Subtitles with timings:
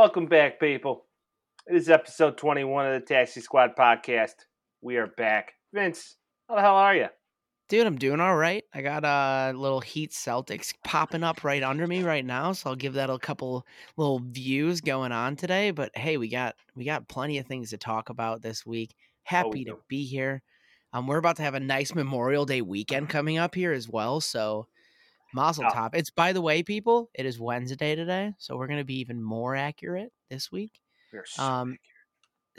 [0.00, 1.06] Welcome back, people.
[1.66, 4.34] It is episode 21 of the Taxi Squad podcast.
[4.80, 5.54] We are back.
[5.74, 6.14] Vince,
[6.48, 7.08] how the hell are you?
[7.68, 8.62] Dude, I'm doing all right.
[8.72, 12.76] I got a little Heat Celtics popping up right under me right now, so I'll
[12.76, 13.66] give that a couple
[13.96, 15.72] little views going on today.
[15.72, 18.94] But hey, we got we got plenty of things to talk about this week.
[19.24, 20.42] Happy to be here.
[20.92, 24.20] Um, we're about to have a nice Memorial Day weekend coming up here as well.
[24.20, 24.68] So
[25.34, 25.70] Mazel Oh.
[25.70, 25.90] Tov.
[25.94, 29.54] It's by the way, people, it is Wednesday today, so we're gonna be even more
[29.56, 30.80] accurate this week.
[31.12, 31.80] We so Um, accurate.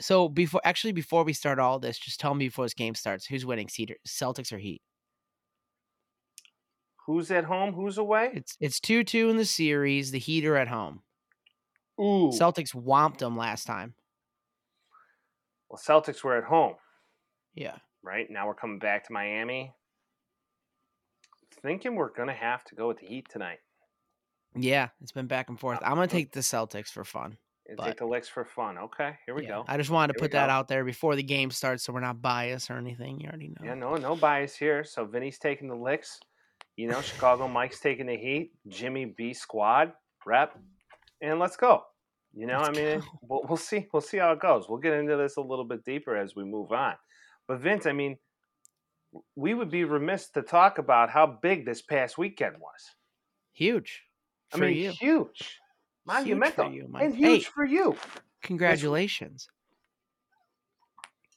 [0.00, 3.26] So before actually before we start all this, just tell me before this game starts,
[3.26, 4.82] who's winning Cedar Celtics or Heat?
[7.06, 7.72] Who's at home?
[7.74, 8.30] Who's away?
[8.34, 10.10] It's it's two two in the series.
[10.10, 11.02] The Heat are at home.
[12.00, 12.30] Ooh.
[12.32, 13.94] Celtics whomped them last time.
[15.68, 16.74] well, Celtics were at home,
[17.54, 17.76] Yeah.
[18.02, 18.26] right?
[18.30, 19.72] Now we're coming back to Miami.
[21.62, 23.58] Thinking we're going to have to go with the Heat tonight.
[24.56, 25.78] Yeah, it's been back and forth.
[25.78, 27.36] Uh, I'm gonna take the Celtics for fun.
[27.76, 28.78] But- take the licks for fun.
[28.78, 29.64] Okay, here we Yeah, go.
[29.68, 30.52] I just wanted to Here put that go.
[30.52, 33.20] out there before the game starts, so we're not biased or anything.
[33.20, 33.64] You already know.
[33.64, 34.82] Yeah, no, no bias here.
[34.82, 36.18] So Vinny's taking the licks.
[36.76, 38.50] You know, Chicago Mike's taking the heat.
[38.66, 39.92] Jimmy B squad
[40.26, 40.58] rep,
[41.20, 41.84] and let's go.
[42.34, 43.86] You know, Let's I mean, we'll, we'll see.
[43.92, 44.68] We'll see how it goes.
[44.68, 46.94] We'll get into this a little bit deeper as we move on.
[47.46, 48.16] But Vince, I mean,
[49.36, 52.90] we would be remiss to talk about how big this past weekend was.
[53.52, 54.02] Huge.
[54.52, 54.90] I mean, you.
[54.92, 55.58] huge,
[56.06, 57.04] monumental, you, Mike.
[57.04, 57.50] and huge Hey.
[57.54, 57.96] for you.
[58.42, 59.48] Congratulations.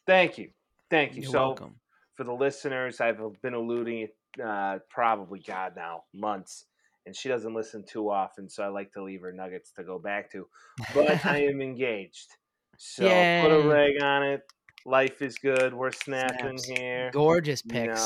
[0.06, 0.50] Thank you,
[0.90, 1.22] thank you.
[1.22, 1.76] You're so, welcome.
[2.16, 4.08] for the listeners, I've been alluding
[4.44, 6.66] uh, probably God now months,
[7.06, 10.00] and she doesn't listen too often, so I like to leave her nuggets to go
[10.00, 10.48] back to.
[10.94, 12.28] But I am engaged,
[12.78, 13.12] so put
[13.52, 13.66] a Yay.
[13.66, 14.42] rag on it.
[14.86, 15.74] Life is good.
[15.74, 16.66] We're snapping Snaps.
[16.66, 17.10] here.
[17.14, 18.02] Gorgeous picks.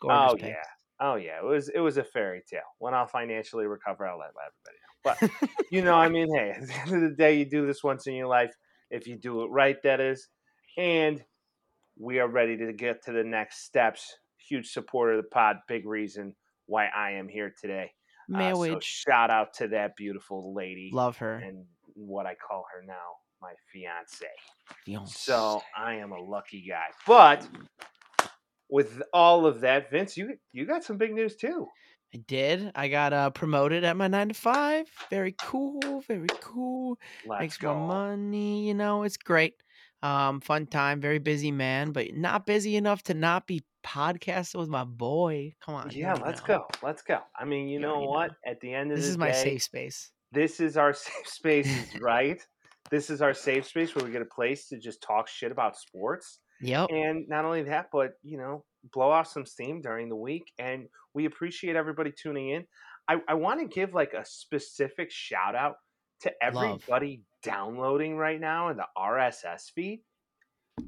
[0.00, 0.48] Gorgeous Oh picks.
[0.48, 0.54] yeah,
[1.00, 1.38] oh yeah.
[1.38, 2.60] It was it was a fairy tale.
[2.78, 5.40] When I'll financially recover, I'll let everybody know.
[5.50, 7.84] But you know, I mean, hey, at the end of the day, you do this
[7.84, 8.52] once in your life.
[8.90, 10.28] If you do it right, that is.
[10.78, 11.22] And
[11.98, 14.16] we are ready to get to the next steps.
[14.38, 15.56] Huge supporter of the pod.
[15.68, 16.34] Big reason
[16.66, 17.92] why I am here today.
[18.34, 18.84] Uh, so Marriage.
[18.84, 21.34] shout out to that beautiful lady Love her.
[21.34, 21.64] and
[21.94, 22.94] what I call her now,
[23.42, 24.24] my fiance.
[24.84, 25.14] Fiance.
[25.18, 26.86] So I am a lucky guy.
[27.06, 27.46] But
[28.68, 31.66] with all of that, Vince, you you got some big news too.
[32.14, 32.70] I did.
[32.76, 34.86] I got uh, promoted at my nine to five.
[35.10, 36.02] Very cool.
[36.06, 36.98] Very cool.
[37.26, 37.74] Let's Makes go.
[37.74, 38.66] more money.
[38.68, 39.54] You know, it's great.
[40.02, 41.00] Um, fun time.
[41.00, 45.54] Very busy man, but not busy enough to not be podcasting with my boy.
[45.64, 45.90] Come on.
[45.90, 46.46] Yeah, let's know.
[46.46, 46.66] go.
[46.82, 47.20] Let's go.
[47.38, 48.30] I mean, you You know what?
[48.46, 50.12] At the end of This the is my day, safe space.
[50.30, 51.68] this is our safe space,
[52.00, 52.40] right?
[52.94, 55.76] This is our safe space where we get a place to just talk shit about
[55.76, 56.38] sports.
[56.60, 56.90] Yep.
[56.90, 60.52] And not only that, but you know, blow off some steam during the week.
[60.60, 62.64] And we appreciate everybody tuning in.
[63.08, 65.74] I, I want to give like a specific shout out
[66.20, 66.64] to Love.
[66.64, 70.04] everybody downloading right now in the RSS feed.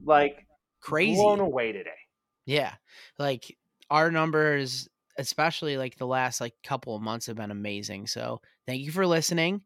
[0.05, 0.47] Like
[0.81, 1.17] Crazy.
[1.17, 1.91] blown away today.
[2.45, 2.75] Yeah.
[3.19, 3.57] Like
[3.91, 4.89] our numbers,
[5.19, 8.07] especially like the last like couple of months have been amazing.
[8.07, 9.63] So thank you for listening.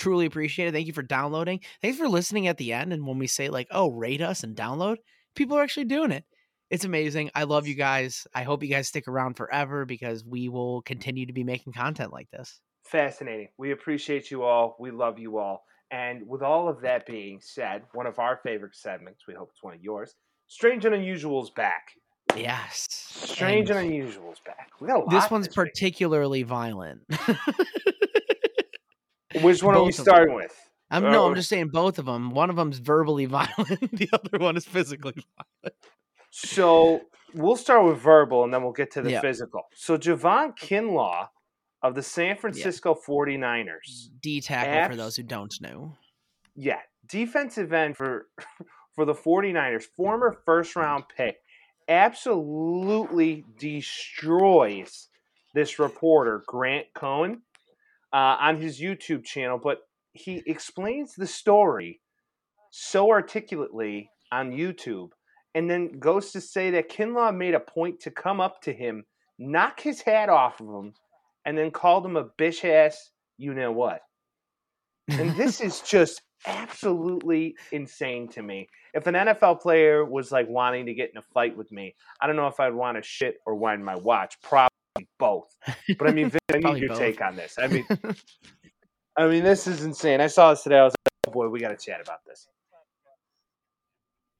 [0.00, 0.72] Truly appreciate it.
[0.72, 1.60] Thank you for downloading.
[1.82, 2.92] Thanks for listening at the end.
[2.92, 4.96] And when we say like, oh, rate us and download,
[5.36, 6.24] people are actually doing it.
[6.70, 7.30] It's amazing.
[7.34, 8.26] I love you guys.
[8.34, 12.12] I hope you guys stick around forever because we will continue to be making content
[12.12, 12.60] like this.
[12.84, 13.48] Fascinating.
[13.58, 14.76] We appreciate you all.
[14.80, 15.64] We love you all.
[15.90, 19.62] And with all of that being said, one of our favorite segments, we hope it's
[19.62, 20.14] one of yours,
[20.46, 21.90] Strange and Unusual's back.
[22.36, 22.86] Yes.
[22.90, 24.70] Strange and, And Unusual's back.
[24.80, 25.54] We got a lot this one's week.
[25.56, 27.02] particularly violent.
[29.42, 30.12] Which one are we both of them.
[30.14, 30.56] starting with?
[30.90, 31.28] I'm no, Oh.
[31.28, 32.30] I'm just saying both of them.
[32.30, 33.90] One of them's verbally violent.
[33.96, 35.76] The other one is physically violent.
[36.30, 37.02] So
[37.34, 39.20] we'll start with verbal and then we'll get to the Yeah.
[39.20, 39.62] physical.
[39.74, 41.28] So Javon Kinlaw
[41.82, 44.08] of the San Francisco 49ers.
[44.20, 45.96] D tackle Abs- for those who don't know.
[46.56, 48.26] Yeah, defensive end for
[48.94, 51.36] for the 49ers, former first round pick,
[51.88, 55.08] absolutely destroys
[55.54, 57.42] this reporter, Grant Cohn,
[58.12, 59.58] uh, on his YouTube channel.
[59.62, 59.78] But
[60.12, 62.00] he explains the story
[62.70, 65.10] so articulately on YouTube
[65.54, 69.04] and then goes to say that Kinlaw made a point to come up to him,
[69.38, 70.92] knock his hat off of him,
[71.44, 74.00] and then called him a bitch ass, you know what.
[75.08, 78.68] And this is just absolutely insane to me.
[78.94, 82.26] If an NFL player was like wanting to get in a fight with me, I
[82.26, 84.36] don't know if I'd want to shit or wind my watch.
[84.42, 84.69] Probably
[85.18, 85.54] both.
[85.98, 86.98] But I mean, Vin, I need your both.
[86.98, 87.56] take on this.
[87.58, 87.86] I mean,
[89.16, 90.20] I mean, this is insane.
[90.20, 90.78] I saw this today.
[90.78, 92.48] I was like, oh boy, we got to chat about this.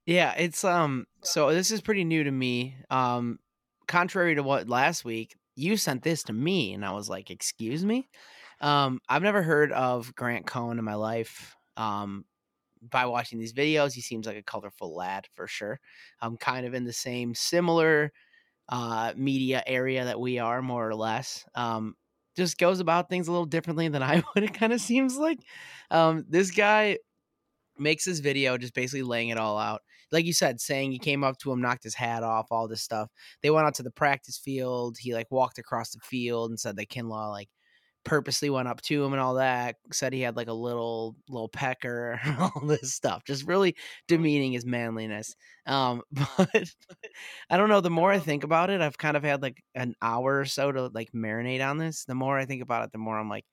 [0.07, 2.77] yeah, it's um so this is pretty new to me.
[2.91, 3.39] Um
[3.87, 7.85] contrary to what last week, you sent this to me and I was like, "Excuse
[7.85, 8.09] me?"
[8.61, 11.57] Um I've never heard of Grant Cohn in my life.
[11.77, 12.25] Um,
[12.91, 15.79] by watching these videos, he seems like a colorful lad for sure.
[16.21, 18.11] I'm kind of in the same similar
[18.71, 21.45] uh, media area that we are, more or less.
[21.55, 21.95] Um,
[22.37, 24.45] just goes about things a little differently than I would.
[24.45, 25.39] It kind of seems like
[25.91, 26.99] um, this guy
[27.79, 29.83] makes this video just basically laying it all out.
[30.13, 32.83] Like you said, saying he came up to him, knocked his hat off, all this
[32.83, 33.11] stuff.
[33.43, 34.97] They went out to the practice field.
[34.99, 37.49] He like walked across the field and said that Kinlaw like
[38.05, 39.77] purposely went up to him and all that.
[39.93, 43.25] Said he had like a little little pecker, all this stuff.
[43.25, 43.77] Just really
[44.09, 45.35] demeaning his manliness.
[45.67, 46.65] Um, but
[47.49, 47.81] I don't know.
[47.81, 50.73] The more I think about it, I've kind of had like an hour or so
[50.73, 52.05] to like marinate on this.
[52.05, 53.45] The more I think about it, the more I'm like,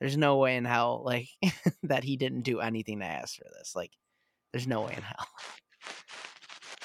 [0.00, 1.28] there's no way in hell like
[1.84, 3.74] that he didn't do anything to ask for this.
[3.74, 3.92] Like,
[4.52, 5.26] there's no way in hell.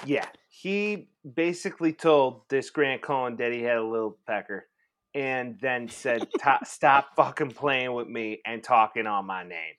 [0.06, 4.68] Yeah, he basically told this Grant Cohn that he had a little pecker
[5.14, 6.28] and then said,
[6.64, 9.76] "Stop fucking playing with me and talking on my name."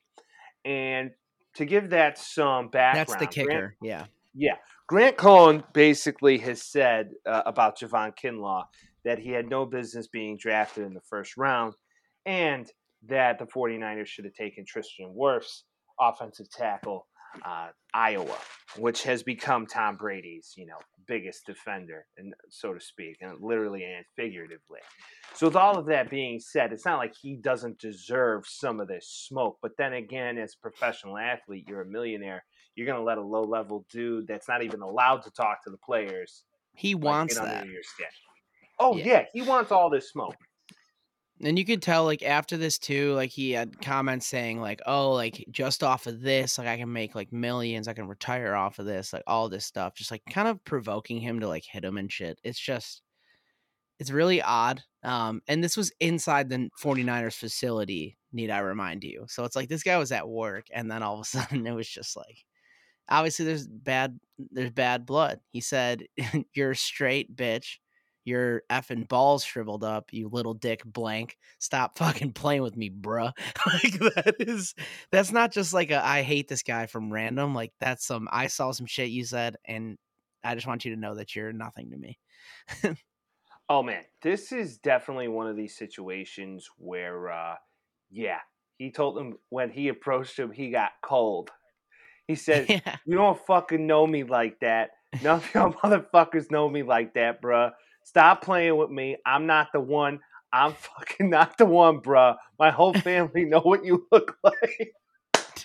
[0.64, 1.10] And
[1.54, 3.48] to give that some background, that's the kicker.
[3.48, 4.56] Grant, yeah, yeah.
[4.86, 8.64] Grant Cohn basically has said uh, about Javon Kinlaw
[9.04, 11.74] that he had no business being drafted in the first round,
[12.26, 12.70] and
[13.08, 15.62] that the 49ers should have taken Tristan Wirfs,
[15.98, 17.06] offensive tackle,
[17.44, 18.36] uh, Iowa,
[18.76, 23.84] which has become Tom Brady's, you know, biggest defender, and so to speak, and literally
[23.84, 24.80] and figuratively.
[25.34, 28.88] So, with all of that being said, it's not like he doesn't deserve some of
[28.88, 29.58] this smoke.
[29.62, 32.44] But then again, as a professional athlete, you're a millionaire.
[32.74, 35.70] You're going to let a low level dude that's not even allowed to talk to
[35.70, 36.44] the players.
[36.74, 37.66] He wants like, that.
[38.78, 39.04] Oh yeah.
[39.04, 40.36] yeah, he wants all this smoke.
[41.42, 45.12] And you could tell, like after this too, like he had comments saying, like, "Oh,
[45.12, 47.88] like just off of this, like I can make like millions.
[47.88, 51.18] I can retire off of this, like all this stuff." Just like kind of provoking
[51.20, 52.38] him to like hit him and shit.
[52.44, 53.02] It's just,
[53.98, 54.82] it's really odd.
[55.02, 58.18] Um, and this was inside the 49ers facility.
[58.32, 59.24] Need I remind you?
[59.28, 61.72] So it's like this guy was at work, and then all of a sudden it
[61.74, 62.44] was just like,
[63.08, 64.18] obviously there's bad,
[64.50, 65.40] there's bad blood.
[65.52, 66.04] He said,
[66.54, 67.78] "You're a straight bitch."
[68.24, 71.36] Your effing balls shriveled up, you little dick blank.
[71.58, 73.32] Stop fucking playing with me, bruh.
[73.66, 74.74] like that is
[75.10, 77.54] that's not just like a I hate this guy from random.
[77.54, 79.96] Like that's some I saw some shit you said and
[80.42, 82.18] I just want you to know that you're nothing to me.
[83.68, 87.54] oh man, this is definitely one of these situations where uh
[88.10, 88.38] yeah,
[88.78, 91.50] he told him when he approached him he got cold.
[92.26, 92.96] He said, yeah.
[93.04, 94.90] "You don't fucking know me like that.
[95.22, 97.72] None of y'all motherfuckers know me like that, bruh.
[98.10, 99.16] Stop playing with me.
[99.24, 100.18] I'm not the one.
[100.52, 102.34] I'm fucking not the one, bruh.
[102.58, 104.92] My whole family know what you look like.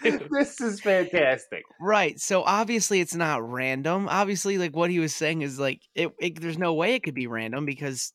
[0.04, 0.30] Dude.
[0.30, 1.64] This is fantastic.
[1.82, 2.20] Right.
[2.20, 4.08] So obviously it's not random.
[4.08, 7.16] Obviously, like what he was saying is like it, it, there's no way it could
[7.16, 8.14] be random because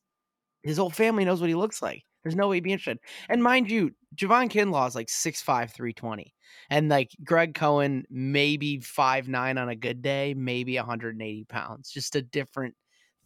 [0.62, 2.04] his whole family knows what he looks like.
[2.22, 2.98] There's no way he'd be interested.
[3.28, 6.34] And mind you, Javon Kinlaw is like 6'5, 320.
[6.68, 11.90] And like Greg Cohen, maybe five nine on a good day, maybe 180 pounds.
[11.90, 12.74] Just a different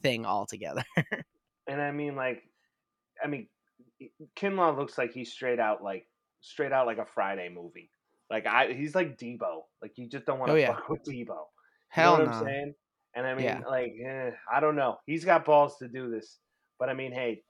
[0.04, 0.84] thing altogether.
[1.66, 2.44] and I mean, like,
[3.22, 3.48] I mean,
[4.36, 6.06] Kinlaw looks like he's straight out like
[6.40, 7.90] straight out like a Friday movie.
[8.30, 9.62] Like I, he's like Debo.
[9.82, 10.74] Like you just don't want to oh, yeah.
[10.74, 11.36] fuck with Debo.
[11.88, 12.74] Hell you know what I'm saying?
[13.16, 13.60] And I mean, yeah.
[13.68, 14.96] like, eh, I don't know.
[15.06, 16.38] He's got balls to do this,
[16.80, 17.42] but I mean, hey,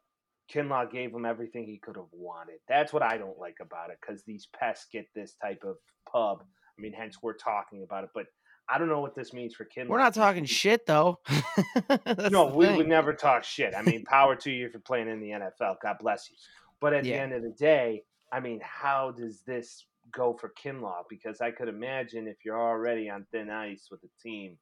[0.53, 2.57] Kinlaw gave him everything he could have wanted.
[2.69, 5.77] That's what I don't like about it because these pests get this type of
[6.11, 6.43] pub.
[6.43, 8.27] I mean, hence we're talking about it, but
[8.69, 9.89] I don't know what this means for Kinlaw.
[9.89, 11.21] We're not talking shit though.
[12.31, 12.77] no, we thing.
[12.77, 13.75] would never talk shit.
[13.77, 15.77] I mean, power to you for playing in the NFL.
[15.83, 16.37] God bless you.
[16.81, 17.17] But at yeah.
[17.17, 18.03] the end of the day,
[18.33, 21.03] I mean, how does this go for Kinlaw?
[21.09, 24.57] Because I could imagine if you're already on thin ice with the team,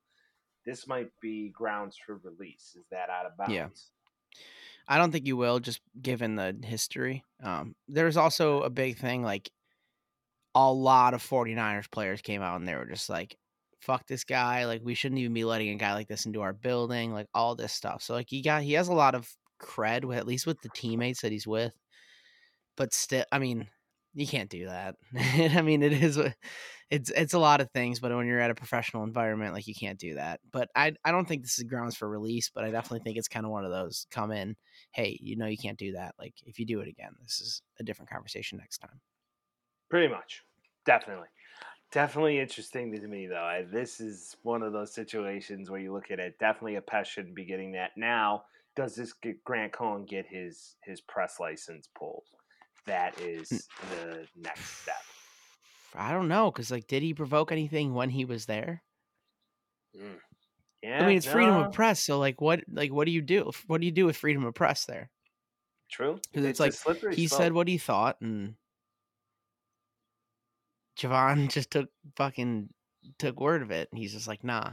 [0.66, 2.76] this might be grounds for release.
[2.78, 3.52] Is that out of bounds?
[3.52, 3.68] Yeah.
[4.88, 7.24] I don't think you will, just given the history.
[7.42, 9.50] Um, there's also a big thing like
[10.54, 13.36] a lot of 49ers players came out and they were just like,
[13.82, 14.66] fuck this guy.
[14.66, 17.12] Like we shouldn't even be letting a guy like this into our building.
[17.12, 18.02] Like all this stuff.
[18.02, 19.28] So like he got he has a lot of
[19.60, 21.74] cred with at least with the teammates that he's with.
[22.76, 23.68] But still, I mean,
[24.14, 24.96] you can't do that.
[25.56, 26.18] I mean, it is
[26.90, 29.74] it's it's a lot of things, but when you're at a professional environment, like you
[29.74, 30.40] can't do that.
[30.52, 33.28] But I I don't think this is grounds for release, but I definitely think it's
[33.28, 34.56] kind of one of those come in,
[34.92, 36.14] hey, you know you can't do that.
[36.18, 39.00] Like if you do it again, this is a different conversation next time.
[39.88, 40.42] Pretty much.
[40.84, 41.28] Definitely.
[41.92, 43.36] Definitely interesting to me, though.
[43.36, 46.38] I, this is one of those situations where you look at it.
[46.38, 47.90] Definitely, a pest shouldn't be getting that.
[47.98, 48.44] Now,
[48.74, 52.24] does this get Grant Cohn get his his press license pulled?
[52.86, 54.94] That is the next step.
[55.94, 58.82] I don't know, because like, did he provoke anything when he was there?
[59.94, 60.16] Mm.
[60.82, 61.32] Yeah, I mean, it's no.
[61.32, 62.00] freedom of press.
[62.00, 63.52] So, like, what, like, what do you do?
[63.66, 65.10] What do you do with freedom of press there?
[65.90, 68.54] True, because it's, it's, like he said what he thought, and
[70.98, 72.68] Javon just took fucking
[73.18, 73.88] took word of it.
[73.90, 74.72] And he's just like, nah.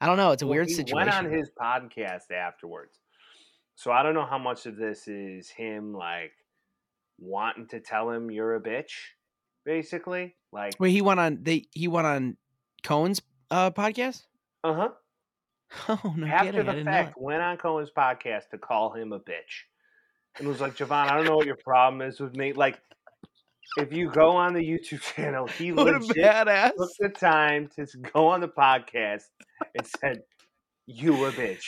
[0.00, 0.32] I don't know.
[0.32, 0.96] It's a Well, weird he situation.
[0.96, 2.98] went on his podcast afterwards.
[3.76, 6.32] So I don't know how much of this is him like
[7.18, 8.92] wanting to tell him you're a bitch,
[9.64, 10.34] basically.
[10.52, 12.36] Like, Wait, he went on they he went on
[12.84, 14.24] Cohn's uh podcast?
[14.64, 14.88] uh huh.
[16.04, 16.84] Oh no After kidding.
[16.84, 19.64] The fact, went on Cohn's podcast to call him a bitch,
[20.38, 22.52] and was like, Javon, I don't know what your problem is with me.
[22.52, 22.78] Like,
[23.78, 27.86] if you go on the YouTube channel, he What a legit took the time to
[28.12, 29.24] go on the podcast
[29.74, 30.22] and said,
[30.86, 31.64] "You a bitch."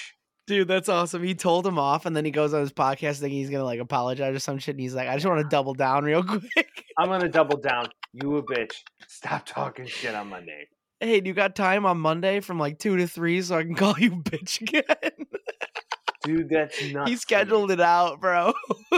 [0.46, 1.23] Dude, that's awesome.
[1.23, 3.80] He told him off and then he goes on his podcast thinking he's gonna like
[3.80, 4.75] apologize or some shit.
[4.75, 6.23] And he's like, I just want to double down real
[6.54, 6.84] quick.
[6.99, 7.88] I'm gonna double down.
[8.12, 8.75] You a bitch.
[9.08, 10.68] Stop talking shit on Monday.
[11.00, 13.75] hey, do you got time on Monday from like two to three so I can
[13.76, 15.26] call you bitch again?
[16.25, 17.11] Dude, that's nuts.
[17.11, 18.52] he scheduled it out, bro.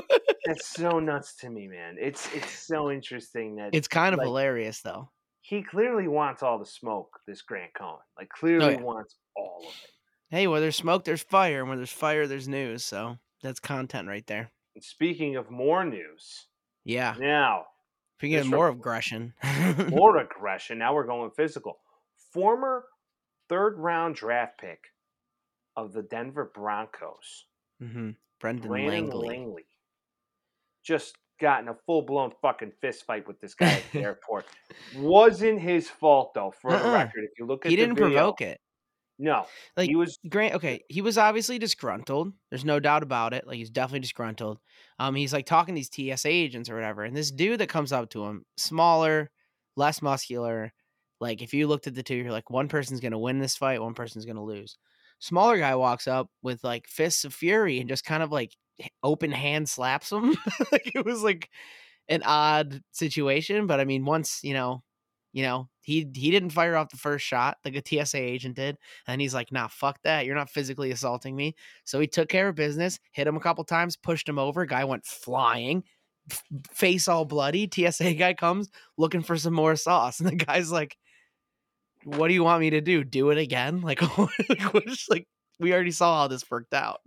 [0.47, 1.97] That's so nuts to me, man.
[2.01, 5.11] It's it's so interesting that It's kind of Like- hilarious though.
[5.41, 7.19] he clearly wants all the smoke.
[7.27, 8.81] This Grant Cohn, like, clearly oh, yeah.
[8.81, 9.91] wants all of it.
[10.31, 12.85] Hey, where there's smoke, there's fire, and where there's fire, there's news.
[12.85, 14.51] So that's content right there.
[14.77, 16.47] And speaking of more news,
[16.85, 17.15] Yeah.
[17.19, 17.67] now
[18.19, 19.35] Speaking of more aggression.
[19.91, 20.79] more aggression.
[20.79, 21.79] Now we're going physical.
[22.33, 22.85] Former
[23.49, 24.79] third round draft pick
[25.77, 27.47] of the Denver Broncos,
[27.81, 29.29] hmm Brendan Langley.
[29.29, 29.67] Langley,
[30.85, 34.47] just got in a full blown fucking fist fight with this guy at the airport.
[34.95, 36.53] Wasn't his fault though.
[36.61, 36.93] For the Uh-uh.
[36.93, 38.61] record, if you look at He the didn't video, provoke it.
[39.19, 39.47] No,
[39.79, 40.19] Like he was.
[40.29, 42.35] Grant, okay, he was obviously disgruntled.
[42.51, 43.47] There's no doubt about it.
[43.47, 44.59] Like he's definitely disgruntled.
[44.99, 47.93] Um, he's like talking to these TSA agents or whatever, and this dude that comes
[47.93, 49.31] up to him, smaller,
[49.75, 50.71] less muscular.
[51.19, 53.81] Like if you looked at the two, you're like, one person's gonna win this fight,
[53.81, 54.77] one person's gonna lose.
[55.19, 58.57] Smaller guy walks up with like fists of fury and just kind of like
[59.03, 60.37] open hand slaps him.
[60.73, 61.51] like it was like
[62.09, 64.83] an odd situation, but I mean, once you know,
[65.33, 68.79] you know, he he didn't fire off the first shot like a TSA agent did.
[69.07, 70.27] And he's like, nah, fuck that.
[70.27, 71.55] You're not physically assaulting me.
[71.85, 74.67] So he took care of business, hit him a couple times, pushed him over.
[74.67, 75.85] Guy went flying,
[76.73, 77.69] face all bloody.
[77.73, 80.21] TSA guy comes looking for some more sauce.
[80.21, 80.97] And the guy's like,
[82.07, 83.03] what do you want me to do?
[83.03, 83.81] Do it again?
[83.81, 85.27] Like, like, like
[85.59, 87.01] we already saw how this worked out.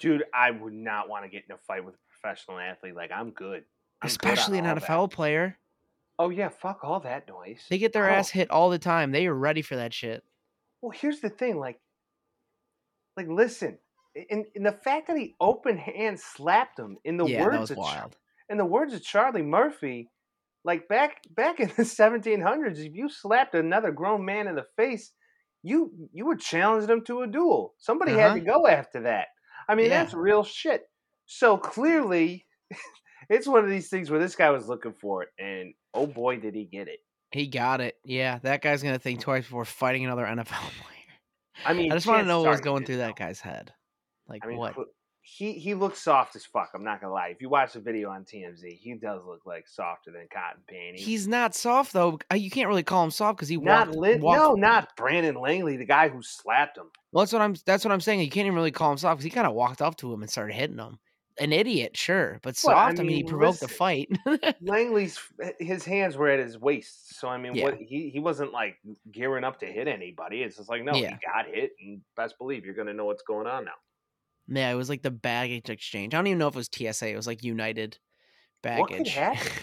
[0.00, 2.96] Dude, I would not want to get in a fight with a professional athlete.
[2.96, 3.64] Like I'm good.
[4.02, 5.16] I'm good Especially an all NFL that.
[5.16, 5.58] player.
[6.18, 7.64] Oh yeah, fuck all that noise.
[7.70, 9.12] They get their I ass hit all the time.
[9.12, 10.24] They are ready for that shit.
[10.82, 11.80] Well, here's the thing, like,
[13.16, 13.78] like listen,
[14.14, 17.78] in, in the fact that he open hand slapped him in the yeah, words of
[17.78, 18.16] wild.
[18.48, 20.10] in the words of Charlie Murphy,
[20.64, 25.12] like back back in the 1700s, if you slapped another grown man in the face,
[25.62, 27.74] you you would challenge him to a duel.
[27.78, 28.34] Somebody had Uh-huh.
[28.34, 29.28] to go after that.
[29.68, 30.02] I mean, Yeah.
[30.02, 30.88] that's real shit.
[31.26, 32.44] So clearly,
[33.30, 36.36] it's one of these things where this guy was looking for it, and oh boy,
[36.38, 37.00] did he get it.
[37.30, 37.96] He got it.
[38.04, 40.46] Yeah, that guy's gonna think twice before fighting another NFL
[40.82, 41.64] player.
[41.64, 43.72] I mean, I just want to know what was going through that guy's head.
[44.28, 44.74] Like I mean, what?
[45.26, 46.70] He he looks soft as fuck.
[46.74, 47.28] I'm not gonna lie.
[47.28, 51.04] If you watch the video on TMZ, he does look like softer than cotton panties.
[51.04, 52.18] He's not soft though.
[52.34, 54.20] You can't really call him soft because he not walked, lit.
[54.20, 56.90] walked- No, not Brandon Langley, the guy who slapped him.
[57.12, 57.54] Well, that's what I'm.
[57.64, 58.20] That's what I'm saying.
[58.20, 60.20] You can't even really call him soft because he kind of walked up to him
[60.20, 60.98] and started hitting him.
[61.40, 63.00] An idiot, sure, but Well, I soft.
[63.00, 64.08] I mean, he provoked the fight.
[64.60, 65.18] Langley's
[65.58, 67.64] his hands were at his waist, so I mean, Yeah.
[67.64, 68.76] what he he wasn't like
[69.10, 70.42] gearing up to hit anybody.
[70.42, 71.08] It's just like no, Yeah.
[71.10, 73.72] he got hit, and best believe you're gonna know what's going on now.
[74.48, 76.14] Yeah, it was like the baggage exchange.
[76.14, 77.08] I don't even know if it was TSA.
[77.08, 77.98] It was like United
[78.62, 79.14] What could baggage.
[79.14, 79.52] happen?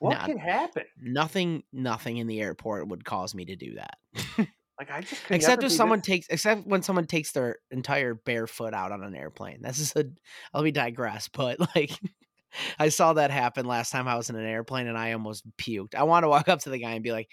[0.00, 0.26] What Nah.
[0.26, 0.82] can happen?
[1.00, 3.96] nothing, nothing in the airport would cause me to do that.
[4.76, 8.48] Like I just except if someone this- takes except when someone takes their entire bare
[8.48, 10.04] foot out on an airplane this is a
[10.52, 11.92] let me digress but like
[12.80, 15.94] i saw that happen last time i was in an airplane and i almost puked
[15.94, 17.30] i want to walk up to the guy and be like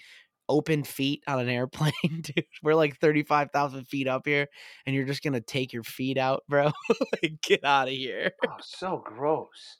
[0.48, 2.44] open feet on an airplane dude.
[2.62, 4.48] We're like 35000 feet up here
[4.86, 6.72] and you're just gonna take your feet out bro?
[7.22, 8.32] Like get out of here.
[8.46, 9.78] Oh, so gross.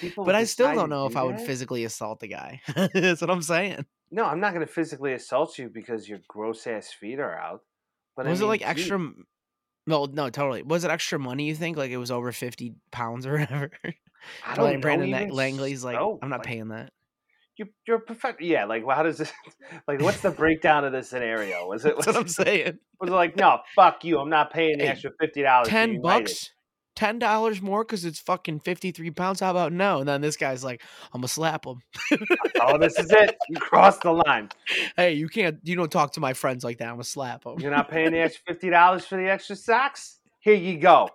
[0.00, 2.60] People but i still don't know do if i would physically assault the guy.
[2.94, 3.86] That's what i'm saying.
[4.10, 7.62] No, I'm not going to physically assault you because your gross ass feet are out.
[8.16, 9.24] But I was it like extra m-
[9.86, 10.62] no no totally.
[10.62, 11.76] Was it extra money you think?
[11.76, 13.70] Like it was over 50 pounds or whatever?
[14.44, 16.92] I don't like know Brandon Langley's like, I'm not like, paying that.
[17.60, 19.30] You, you're a prof- Yeah, like how does this?
[19.86, 21.66] Like, what's the breakdown of this scenario?
[21.68, 21.94] Was it?
[21.94, 22.78] Was, what I'm saying.
[22.98, 25.68] was it like, no, fuck you, I'm not paying the Hey, extra fifty dollars.
[25.68, 26.52] Ten bucks,
[26.96, 29.40] ten dollars more because it's fucking 53 pounds.
[29.40, 29.98] How about no?
[30.00, 31.80] And then this guy's like, I'm gonna slap him.
[32.62, 33.36] Oh, this is it.
[33.48, 34.48] You crossed the line.
[34.96, 36.88] Hey, you can't, you don't talk to my friends like that.
[36.88, 37.58] I'm gonna slap him.
[37.60, 40.18] You're not paying the extra fifty dollars for the extra socks.
[40.40, 41.10] Here you go.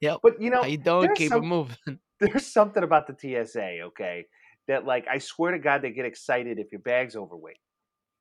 [0.00, 0.18] Yep.
[0.22, 1.06] But you know, How you doing?
[1.06, 1.98] there's Keep some- it moving.
[2.20, 4.26] there's something about the TSA, okay,
[4.68, 7.58] that like I swear to God they get excited if your bag's overweight.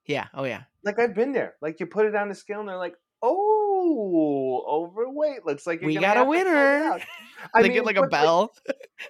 [0.06, 0.28] Yeah.
[0.34, 0.64] Oh yeah.
[0.84, 1.56] Like I've been there.
[1.62, 5.46] Like you put it on the scale and they're like, "Oh, overweight.
[5.46, 7.00] Looks like We got a have to cut winner.
[7.54, 8.52] I they mean, get like a bell.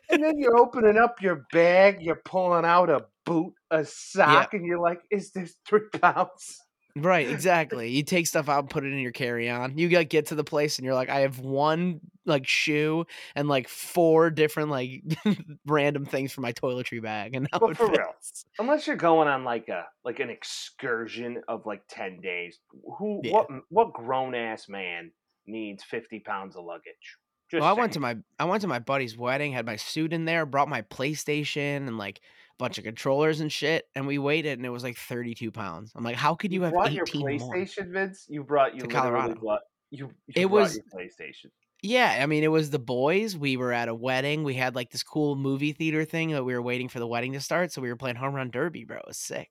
[0.09, 4.65] and then you're opening up your bag, you're pulling out a boot, a sock, and
[4.65, 6.59] you're like, "Is this three pounds?"
[6.95, 7.89] Right, exactly.
[7.89, 9.77] You take stuff out, put it in your carry on.
[9.79, 13.47] You get get to the place and you're like, I have one like shoe and
[13.47, 15.01] like four different like
[15.65, 17.35] random things for my toiletry bag.
[17.35, 18.13] And But for real,
[18.59, 22.59] unless you're going on like a like an excursion of like ten days,
[22.99, 23.33] who Yeah.
[23.33, 25.11] what what grown ass man
[25.47, 27.17] needs fifty pounds of luggage?
[27.49, 30.13] Just Well, I went to my I went to my buddy's wedding, had my suit
[30.13, 32.21] in there, brought my PlayStation and like
[32.59, 35.91] bunch of controllers and shit, and we weighed it and it was like 32 pounds.
[35.95, 37.53] I'm like, how could you, have brought 18 your more?
[37.55, 38.25] PlayStation, Vince.
[38.29, 39.35] You brought you To Colorado.
[39.35, 40.09] brought you.
[40.27, 41.47] you It was- your PlayStation.
[41.85, 43.35] Yeah, I mean, it was the boys.
[43.35, 44.45] We were at a wedding.
[44.45, 47.33] We had like this cool movie theater thing that we were waiting for the wedding
[47.33, 47.73] to start.
[47.73, 48.99] So we were playing home run derby, bro.
[48.99, 49.49] It was sick.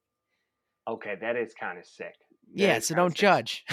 [0.88, 2.14] Okay, that is kind of sick.
[2.54, 3.18] That Yeah, so don't sick.
[3.18, 3.64] judge.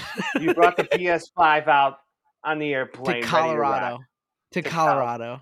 [0.41, 1.99] You brought the PS5 out
[2.43, 3.05] on the airplane.
[3.05, 3.79] to ready to rock.
[3.79, 3.97] Colorado.
[4.51, 5.41] To To Col- Colorado.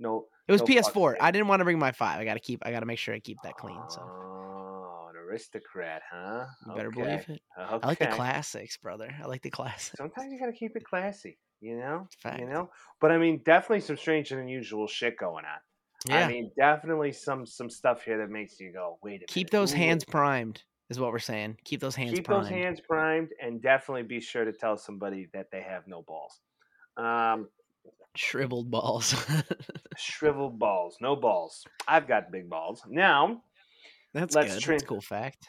[0.00, 1.16] No, It was no PS4.
[1.20, 2.18] I didn't want to bring my five.
[2.20, 2.60] I gotta keep.
[2.64, 3.80] I gotta make sure I keep that clean.
[3.88, 6.46] So Oh, an aristocrat, huh?
[6.66, 7.02] you better okay.
[7.02, 7.42] believe it.
[7.60, 7.78] Okay.
[7.82, 9.14] I like the classics, brother.
[9.22, 9.96] I like the classics.
[9.98, 12.08] Sometimes you gotta keep it classy, you know.
[12.18, 12.40] Fact.
[12.40, 15.60] You know, but I mean, definitely some strange and unusual shit going on.
[16.08, 16.26] Yeah.
[16.26, 19.28] I mean, definitely some some stuff here that makes you go, wait a minute.
[19.28, 20.62] keep those who hands primed.
[20.90, 21.58] Is what we're saying.
[21.64, 22.44] Keep those hands keep primed.
[22.44, 26.40] those hands primed, and definitely be sure to tell somebody that they have no balls.
[26.96, 27.48] Um,
[28.14, 29.14] Shriveled balls.
[29.96, 31.64] shriveled balls, no balls.
[31.86, 32.82] I've got big balls.
[32.88, 33.42] Now,
[34.14, 34.62] That's Let's good.
[34.62, 35.46] trim- That's a cool fact.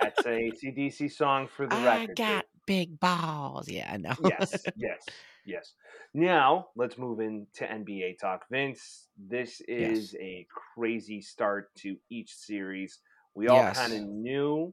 [0.00, 2.10] that's a CDC song for the I record.
[2.10, 3.68] I got big balls.
[3.68, 4.14] Yeah, I know.
[4.24, 5.04] yes, yes,
[5.44, 5.72] yes.
[6.14, 8.44] Now let's move into NBA talk.
[8.50, 13.00] Vince, this is a crazy start to each series.
[13.34, 13.76] We all Yes.
[13.78, 14.72] kind of knew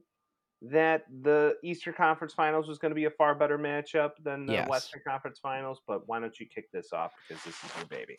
[0.60, 4.54] that the Eastern Conference Finals was going to be a far better matchup than the
[4.54, 4.68] Yes.
[4.68, 8.16] Western Conference Finals, but why don't you kick this off because this is your baby.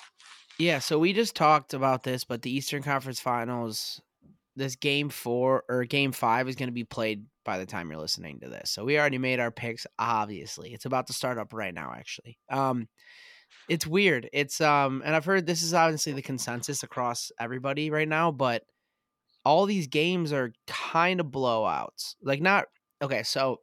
[0.57, 4.01] Yeah, so we just talked about this, but the Eastern Conference Finals,
[4.55, 7.99] this game four or game five is going to be played by the time you're
[7.99, 8.69] listening to this.
[8.69, 9.85] So we already made our picks.
[9.97, 11.93] Obviously, it's about to start up right now.
[11.95, 12.87] Actually, um,
[13.67, 14.29] it's weird.
[14.33, 18.63] It's um, and I've heard this is obviously the consensus across everybody right now, but
[19.49, 22.13] all these games are kind of blowouts.
[22.21, 22.65] Like not
[23.01, 23.23] okay.
[23.23, 23.57] So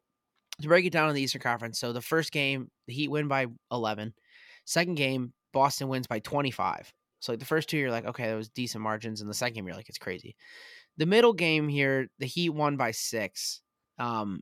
[0.61, 3.29] to break it down in the Eastern Conference, so the first game, the Heat win
[3.29, 4.13] by 11.
[4.65, 6.93] Second game, Boston wins by 25.
[7.21, 9.21] So like the first two, you're like, okay, that was decent margins.
[9.21, 10.35] And the second game, you're like, it's crazy.
[10.97, 13.61] The middle game here, the Heat won by six.
[13.97, 14.41] Um,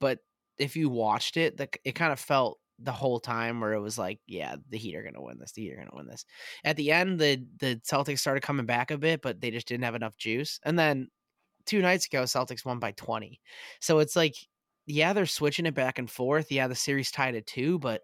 [0.00, 0.20] but
[0.56, 3.98] if you watched it, the, it kind of felt the whole time where it was
[3.98, 5.52] like, yeah, the Heat are gonna win this.
[5.52, 6.24] The Heat are gonna win this.
[6.64, 9.84] At the end, the the Celtics started coming back a bit, but they just didn't
[9.84, 10.60] have enough juice.
[10.64, 11.08] And then
[11.66, 13.40] two nights ago, Celtics won by 20.
[13.80, 14.34] So it's like,
[14.86, 16.50] yeah, they're switching it back and forth.
[16.52, 18.02] Yeah, the series tied at two, but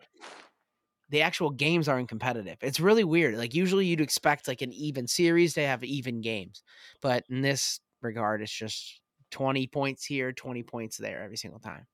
[1.10, 2.56] the actual games aren't competitive.
[2.62, 3.36] It's really weird.
[3.36, 6.62] Like usually you'd expect like an even series to have even games,
[7.02, 9.00] but in this regard, it's just
[9.32, 11.86] 20 points here, 20 points there every single time.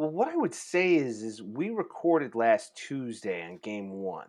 [0.00, 4.28] Well, what I would say is, is we recorded last Tuesday on Game One,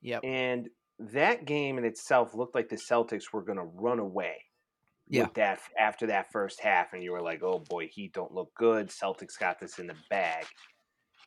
[0.00, 0.24] Yep.
[0.24, 4.46] and that game in itself looked like the Celtics were going to run away.
[5.06, 5.22] Yeah.
[5.26, 8.52] With that after that first half, and you were like, "Oh boy, Heat don't look
[8.56, 8.88] good.
[8.88, 10.44] Celtics got this in the bag."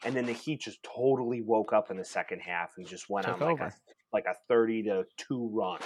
[0.03, 3.27] And then the Heat just totally woke up in the second half and just went
[3.27, 3.73] Took on like a
[4.12, 5.79] like a thirty to two run.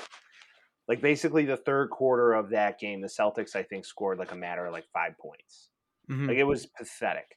[0.87, 4.35] Like basically the third quarter of that game, the Celtics I think scored like a
[4.35, 5.69] matter of like five points.
[6.09, 6.27] Mhm.
[6.27, 7.35] Like it was pathetic.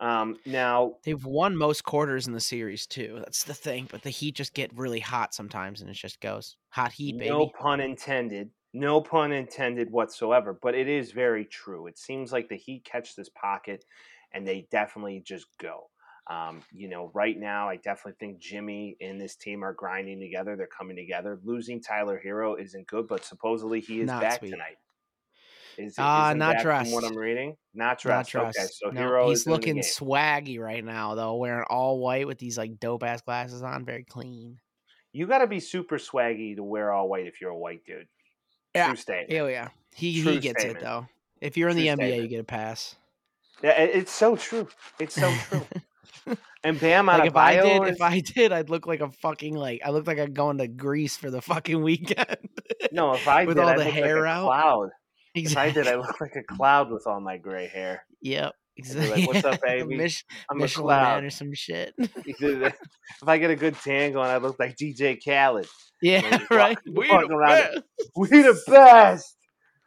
[0.00, 3.16] Um, now They've won most quarters in the series too.
[3.18, 3.88] That's the thing.
[3.90, 7.30] But the Heat just get really hot sometimes, and it just goes hot Heat, baby.
[7.30, 8.50] No pun intended.
[8.72, 10.58] No pun intended whatsoever.
[10.60, 11.86] But it is very true.
[11.86, 13.84] It seems like the Heat catch this pocket,
[14.32, 15.90] and they definitely just go.
[16.30, 20.56] Um, you know, right now, I definitely think Jimmy and this team are grinding together.
[20.56, 21.40] They're coming together.
[21.42, 24.50] Losing Tyler Herro isn't good, but supposedly he is Not back sweet.
[24.50, 24.76] tonight.
[25.78, 27.04] Is, Ah, not from what dressed.
[27.04, 27.56] I'm reading?
[27.72, 28.30] Not Not dressed.
[28.32, 28.58] dressed.
[28.58, 32.58] Okay, so No, Herro he's looking swaggy right now, though, wearing all white with these
[32.58, 34.58] like dope ass glasses on, very clean.
[35.12, 38.08] You got to be super swaggy to wear all white if you're a white dude.
[38.74, 38.88] Yeah.
[38.88, 39.32] True statement.
[39.32, 40.82] Hell yeah, he True he gets statement.
[40.82, 41.06] it though.
[41.40, 42.96] If you're in the True NBA, you get a pass.
[43.62, 44.68] Yeah, it's so true.
[44.98, 45.66] It's so true.
[46.64, 49.80] and Bam like if I did, if I did, I'd look like a fucking like
[49.84, 52.36] I look like I'm going to Greece for the fucking weekend.
[52.92, 54.44] no, if I with did, all I'd the hair like out.
[54.46, 54.90] cloud.
[55.34, 55.82] If I exactly.
[55.84, 58.04] did, I look like a cloud with all my gray hair.
[58.22, 58.52] Yep.
[58.76, 59.26] Exactly.
[59.26, 59.96] like, "What's up, baby?
[59.96, 61.94] Mich- I'm a Michelin cloud." Man or some shit.
[61.98, 62.72] if
[63.26, 65.66] I get a good tan going, I look like DJ Khaled.
[66.00, 66.78] yeah, right.
[66.86, 67.82] walk- We walking the.
[68.16, 69.34] We the best.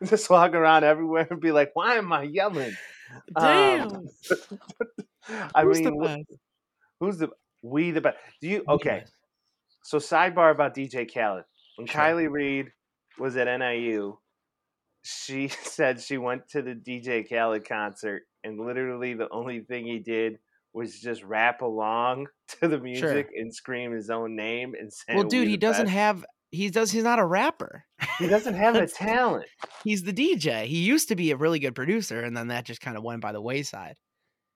[0.04, 2.74] Just walk around everywhere and be like, "Why am I yelling?"
[3.38, 3.88] Damn.
[3.92, 4.08] Um,
[5.56, 6.40] I Who's mean, the best?
[7.00, 7.30] who's the
[7.62, 8.18] we the best?
[8.42, 9.04] Do you okay?
[9.84, 11.44] So sidebar about DJ Khaled.
[11.78, 12.02] When Sure.
[12.02, 12.72] Kylie Reed
[13.20, 14.18] was at NIU,
[15.04, 20.00] she said she went to the DJ Khaled concert and literally the only thing he
[20.00, 20.38] did
[20.74, 22.28] was just rap along
[22.60, 25.86] to the music and scream his own name and say, Well, dude, "We he doesn't
[25.88, 26.26] best." have.
[26.54, 26.92] He does.
[26.92, 27.86] He's not a rapper.
[28.20, 29.46] He doesn't have the That's- talent.
[29.86, 30.66] He's the DJ.
[30.66, 33.22] He used to be a really good producer, and then that just kind of went
[33.22, 33.96] by the wayside.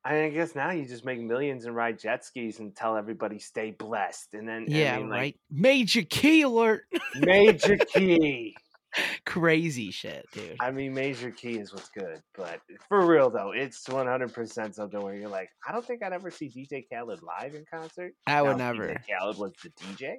[0.03, 3.71] I guess now you just make millions and ride jet skis and tell everybody stay
[3.71, 5.35] blessed, and then Yeah, I mean, like, right.
[5.49, 6.83] Major key alert.
[7.15, 8.55] Major Key.
[9.25, 10.57] Crazy shit, dude.
[10.59, 14.75] I mean, Major Key is what's good, but for real though, it's one hundred percent
[14.75, 18.13] something where you're like, I don't think I'd ever see DJ Khaled live in concert.
[18.27, 18.87] I would Now, never.
[18.89, 20.15] DJ Khaled was the DJ.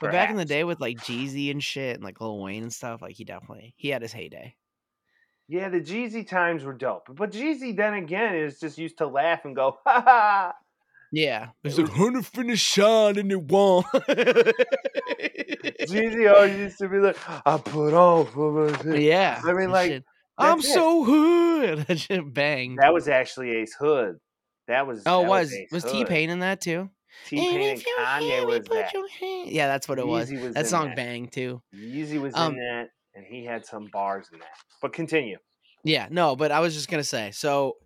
[0.00, 2.72] But back in the day with like Jeezy and shit and like Lil Wayne and
[2.72, 4.56] stuff, like he definitely he had his heyday.
[5.48, 9.44] yeah, the Jeezy times were dope, but Jeezy then again is just used to laugh
[9.44, 10.52] and go, ha ha.
[11.12, 11.48] Yeah.
[11.62, 13.84] It's It like hundred finish shine and it won.
[15.82, 19.40] Jeezy always used to be like, I put on for my shit." yeah.
[19.44, 20.04] I mean, that like, shit.
[20.38, 20.62] I'm it.
[20.64, 21.52] so hood.
[21.88, 22.76] That shit bang.
[22.76, 24.16] That was actually Ace Hood.
[24.66, 26.90] That was oh, that was Ace was T Pain in that too?
[27.28, 28.92] T Pain and if Kanye was that.
[29.20, 30.32] hand- Yeah, that's what it was.
[30.32, 30.96] Was That song that.
[30.96, 31.62] bang too.
[31.74, 34.48] Yeezy was Um, in that, and he had some bars in that.
[34.80, 35.36] But continue.
[35.84, 37.30] Yeah, no, but I was just gonna say.
[37.32, 37.76] So,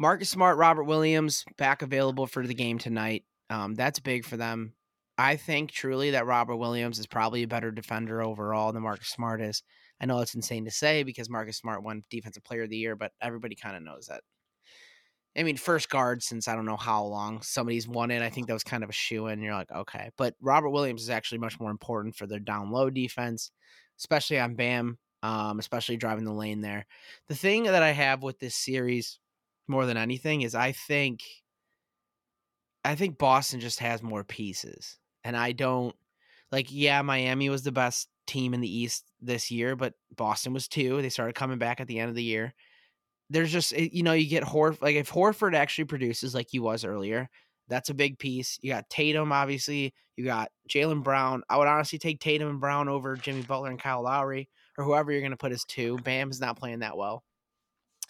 [0.00, 3.22] Marcus Smart, Robert Williams back available for the game tonight.
[3.50, 4.72] Um, that's big for them.
[5.18, 9.42] I think truly that Robert Williams is probably a better defender overall than Marcus Smart
[9.42, 9.62] is.
[10.00, 12.96] I know it's insane to say because Marcus Smart won Defensive Player of the Year,
[12.96, 14.22] but everybody kind of knows that.
[15.36, 18.22] I mean, first guard since I don't know how long somebody's won it.
[18.22, 19.42] I think that was kind of a shoe in.
[19.42, 22.88] You're like, okay, but Robert Williams is actually much more important for their down low
[22.88, 23.50] defense,
[23.98, 26.86] especially on Bam, um, especially driving the lane there.
[27.28, 29.18] The thing that I have with this series
[29.70, 31.22] more than anything is I think
[32.84, 34.98] I think Boston just has more pieces.
[35.24, 35.94] And I don't
[36.52, 40.68] like yeah, Miami was the best team in the East this year, but Boston was
[40.68, 41.02] too.
[41.02, 42.54] They started coming back at the end of the year.
[43.28, 46.58] There's just eh, you know, you get Horford like if Horford actually produces like he
[46.58, 47.28] was earlier,
[47.68, 48.58] that's a big piece.
[48.62, 49.94] You got Tatum, obviously.
[50.16, 51.42] You got Jaylen Brown.
[51.48, 55.12] I would honestly take Tatum and Brown over Jimmy Butler and Kyle Lowry or whoever
[55.12, 55.96] you're going to put as two.
[55.98, 57.22] Bam is not playing that well.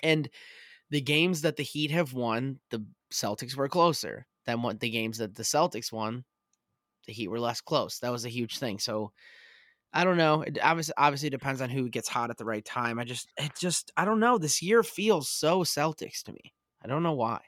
[0.02, 0.28] And
[0.90, 5.18] the games that the Heat have won, the Celtics were closer than what the games
[5.18, 6.24] that the Celtics won.
[7.06, 7.98] The Heat were less close.
[8.00, 8.78] That was a huge thing.
[8.78, 9.12] So
[9.92, 10.42] I don't know.
[10.42, 12.98] It obviously obviously depends on who gets hot at the right time.
[12.98, 14.38] I just it just I don't know.
[14.38, 16.54] This year feels so Celtics to me.
[16.82, 17.40] I don't know why.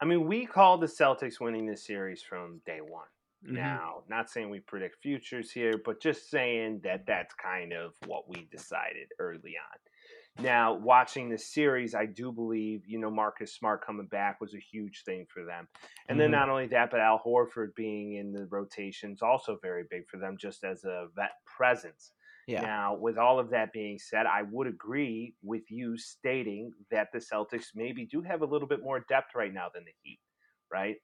[0.00, 3.06] I mean, we called the Celtics winning this series from day one.
[3.44, 3.52] Mhm.
[3.54, 8.28] Now, not saying we predict futures here, but just saying that that's kind of what
[8.28, 9.78] we decided early on.
[10.38, 14.58] Now, watching this series, I do believe, you know, Marcus Smart coming back was a
[14.58, 15.68] huge thing for them.
[16.08, 16.32] And then Mhm.
[16.32, 20.16] not only that, but Al Horford being in the rotation is also very big for
[20.16, 22.12] them just as a vet presence.
[22.46, 22.62] Yeah.
[22.62, 27.18] Now, with all of that being said, I would agree with you stating that the
[27.18, 30.18] Celtics maybe do have a little bit more depth right now than the Heat,
[30.70, 30.96] right?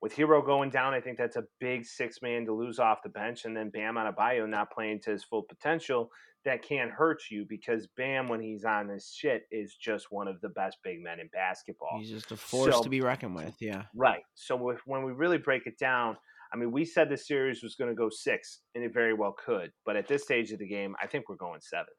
[0.00, 3.08] With Herro going down, I think that's a big six man to lose off the
[3.08, 6.12] bench, and then Bam Adebayo not playing to his full potential.
[6.44, 10.40] That can't hurt you because Bam, when he's on his shit, is just one of
[10.42, 11.98] the best big men in basketball.
[11.98, 13.54] He's just a force So- to be reckoned with.
[13.60, 13.84] Yeah.
[13.94, 14.22] Right.
[14.34, 16.16] So if, when we really break it down,
[16.52, 19.32] I mean, we said the series was going to go six, and it very well
[19.32, 19.72] could.
[19.84, 21.92] But at this stage of the game, I think we're going seven.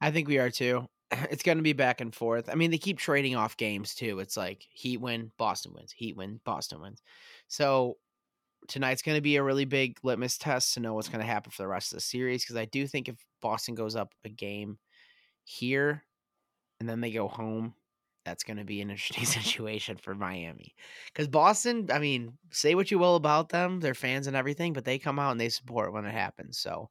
[0.00, 0.86] I think we are too.
[1.30, 2.48] It's going to be back and forth.
[2.50, 4.18] I mean, they keep trading off games too.
[4.18, 7.00] It's like Heat win, Boston wins, Heat win, Boston wins.
[7.46, 7.96] So
[8.68, 11.50] tonight's going to be a really big litmus test to know what's going to happen
[11.50, 14.28] for the rest of the series because I do think if Boston goes up a
[14.28, 14.78] game
[15.44, 16.04] here
[16.80, 17.74] and then they go home,
[18.24, 20.74] that's going to be an interesting situation for Miami.
[21.06, 24.84] Because Boston, I mean, say what you will about them, their fans and everything, but
[24.84, 26.58] they come out and they support when it happens.
[26.58, 26.90] So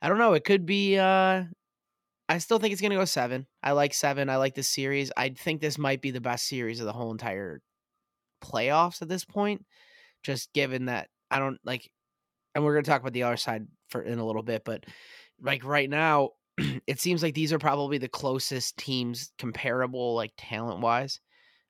[0.00, 0.34] I don't know.
[0.34, 0.98] It could be.
[0.98, 1.44] uh
[2.28, 3.46] I still think it's gonna go seven.
[3.62, 4.30] I like seven.
[4.30, 5.12] I like this series.
[5.16, 7.60] I think this might be the best series of the whole entire
[8.42, 9.64] playoffs at this point.
[10.22, 11.90] Just given that I don't like,
[12.54, 14.84] and we're gonna talk about the other side for in a little bit, but
[15.40, 16.30] like right now,
[16.86, 21.20] it seems like these are probably the closest teams comparable, like talent wise.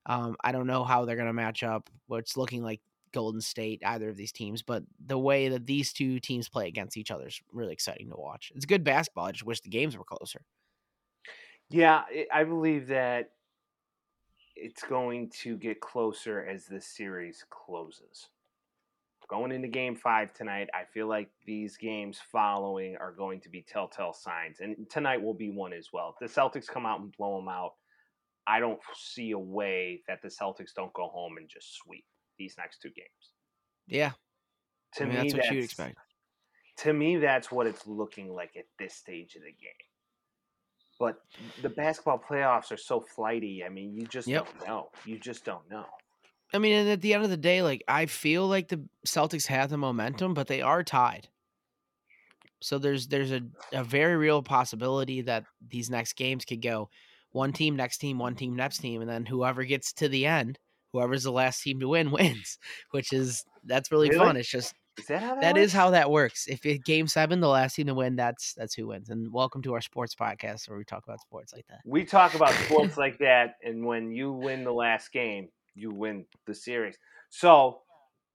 [0.07, 1.91] Um, I don't know how they're gonna match up.
[2.07, 2.81] What's looking like
[3.12, 6.97] Golden State, either of these teams, but the way that these two teams play against
[6.97, 8.53] each other is really exciting to watch.
[8.55, 9.27] It's good basketball.
[9.27, 10.43] I just wish the games were closer.
[11.69, 13.33] Yeah, I- I believe that
[14.57, 18.29] it's going to get closer as this series closes.
[19.29, 23.63] Going into game five tonight, I feel like these games following are going to be
[23.63, 24.61] telltale signs.
[24.61, 26.15] And tonight will be one as well.
[26.21, 27.75] If the Celtics come out and blow them out,
[28.47, 32.05] I don't see a way that the Celtics don't go home and just sweep
[32.39, 33.33] these next two games.
[33.87, 34.13] Yeah.
[34.97, 35.97] To I mean, me, that's what you'd expect.
[36.79, 39.89] To me, that's what it's looking like at this stage of the game.
[40.99, 41.17] But
[41.63, 43.65] the basketball playoffs are so flighty.
[43.65, 44.47] I mean, you just Yep.
[44.47, 44.91] don't know.
[45.05, 45.87] You just don't know.
[46.55, 49.47] I mean, and at the end of the day, like I feel like the Celtics
[49.47, 51.29] have the momentum, but they are tied.
[52.61, 53.41] So there's there's a,
[53.73, 56.91] a very real possibility that these next games could go
[57.31, 60.59] one team, next team, one team, next team, and then whoever gets to the end,
[60.93, 62.59] whoever's the last team to win wins,
[62.91, 64.19] which is that's really, Really?
[64.19, 64.37] fun.
[64.37, 66.47] It's just Is that how that, that is how that works.
[66.47, 69.09] If it game seven, the last team to win, that's that's who wins.
[69.09, 71.81] And welcome to our sports podcast where we talk about sports like that.
[71.85, 76.27] we talk about sports like that, and when you win the last game, you win
[76.47, 76.97] the series.
[77.31, 77.83] So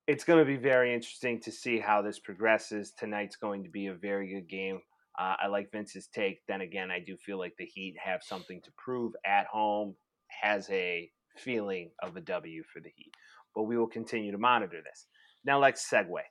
[0.08, 2.94] it's going to be very interesting to see how this progresses.
[2.98, 4.82] Tonight's going to be a very good game.
[5.20, 6.40] Uh, I like Vince's take.
[6.48, 9.96] Then again, I do feel like the Heat have something to prove at home.
[10.42, 13.12] Has a feeling of a W for the Heat,
[13.56, 15.08] but we will continue to monitor this.
[15.46, 16.22] Now let's segue.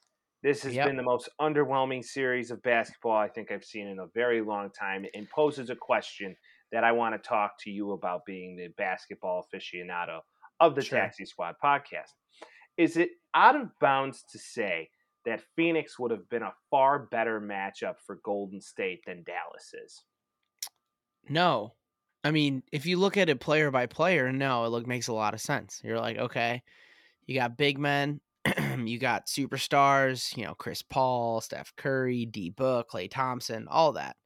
[0.43, 0.87] This has Yep.
[0.87, 4.71] been the most underwhelming series of basketball I think I've seen in a very long
[4.71, 6.37] time, and poses a question
[6.73, 10.21] that I want to talk to you about being the basketball aficionado
[10.61, 10.99] of the Sure.
[10.99, 12.13] Taxi Squad podcast.
[12.77, 14.91] Is it out of bounds to say
[15.25, 20.03] that Phoenix would have been a far better matchup for Golden State than Dallas is?
[21.29, 21.75] No.
[22.25, 25.13] I mean, if you look at it player by player, no, it look makes a
[25.13, 25.81] lot of sense.
[25.85, 26.63] You're like, okay,
[27.27, 28.21] you got big men,
[28.85, 34.17] you got superstars, you know, Chris Paul, Steph Curry, D Book, Klay Thompson, all that.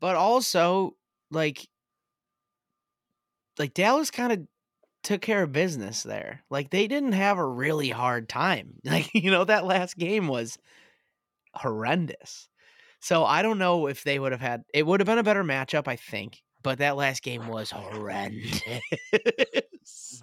[0.00, 0.96] But also,
[1.30, 1.68] like
[3.58, 4.40] like Dallas kind of
[5.02, 6.42] took care of business there.
[6.50, 8.74] Like they didn't have a really hard time.
[8.84, 10.58] Like, you know, that last game was
[11.54, 12.48] horrendous.
[13.00, 15.44] So I don't know if they would have had it would have been a better
[15.44, 16.42] matchup, I think.
[16.62, 18.62] But that last game was horrendous.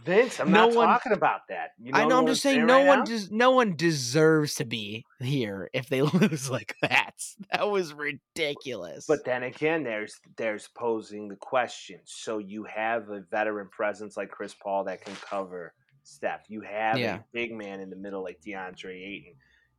[0.03, 1.71] Vince, I'm No not one- talking about that.
[1.81, 2.19] You I know.
[2.19, 3.31] I'm just saying, no right one does.
[3.31, 7.13] No one deserves to be here if they lose like that.
[7.53, 9.05] That was ridiculous.
[9.07, 11.99] But then again, there's there's posing the question.
[12.05, 16.41] So you have a veteran presence like Chris Paul that can cover Steph.
[16.49, 17.15] You have Yeah.
[17.17, 19.33] a big man in the middle like DeAndre Ayton.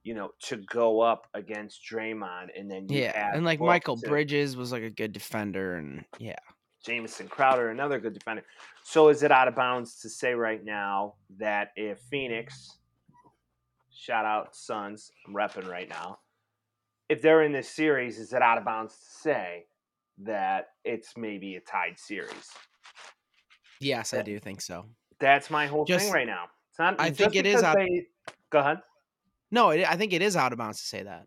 [0.05, 4.09] You know, to go up against Draymond, and then you yeah, and like Mikal to-
[4.09, 6.37] Bridges was like a good defender, and yeah,
[6.85, 8.45] Jamison Crowder, another good defender.
[8.85, 12.79] So is it out of bounds to say right now that if Phoenix,
[13.93, 16.21] shout out Suns, I'm repping right now,
[17.09, 19.67] if they're in this series, is it out of bounds to say
[20.19, 22.51] that it's maybe a tied series?
[23.81, 24.87] yes, I do think so.
[25.21, 26.47] That's my whole Just- thing right now.
[26.71, 27.01] It's not.
[27.01, 28.07] I think it is out- They,
[28.51, 28.79] go ahead.
[29.51, 31.27] No, it, I think it is out of bounds to say that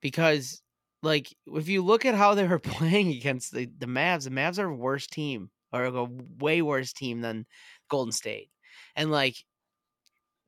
[0.00, 0.62] because,
[1.06, 4.58] like, if you look at how they were playing against the the Mavs, the Mavs
[4.58, 6.04] are a worse team or a
[6.38, 7.46] way worse team than
[7.88, 8.50] Golden State,
[8.96, 9.36] and like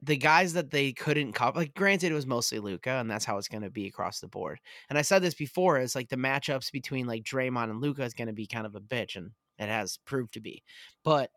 [0.03, 1.59] the guys that they couldn't cover.
[1.59, 4.29] Like, granted, it was mostly Luka, and that's how it's going to be across the
[4.29, 4.61] board.
[4.89, 8.15] And I said this before: it's like the matchups between like Draymond and Luka is
[8.15, 10.63] going to be kind of a bitch, and it has proved to be.
[11.05, 11.31] But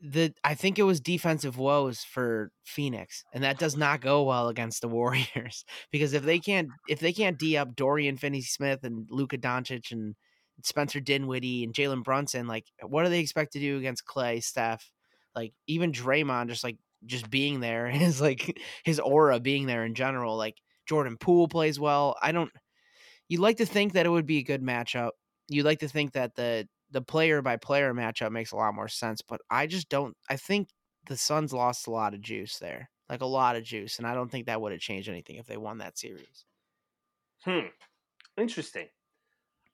[0.00, 4.48] the I think it was defensive woes for Phoenix, and that does not go well
[4.48, 9.06] against the Warriors because if they can't if they can't d up Dorian Finney-Smith and
[9.10, 10.14] Luka Doncic and
[10.64, 14.90] Spencer Dinwiddie and Jalen Brunson, like what do they expect to do against Klay, Steph,
[15.34, 19.94] like even Draymond, just like just being there, his like his aura being there in
[19.94, 20.56] general, like
[20.88, 22.16] Jordan Poole plays well.
[22.22, 22.50] I don't.
[23.28, 25.10] You'd like to think that it would be a good matchup.
[25.48, 28.88] You'd like to think that the the player by player matchup makes a lot more
[28.88, 30.16] sense, but I just don't.
[30.28, 30.70] I think
[31.06, 34.14] the Suns lost a lot of juice there, like a lot of juice, and I
[34.14, 36.44] don't think that would have changed anything if they won that series.
[37.44, 37.68] Hmm.
[38.38, 38.88] Interesting.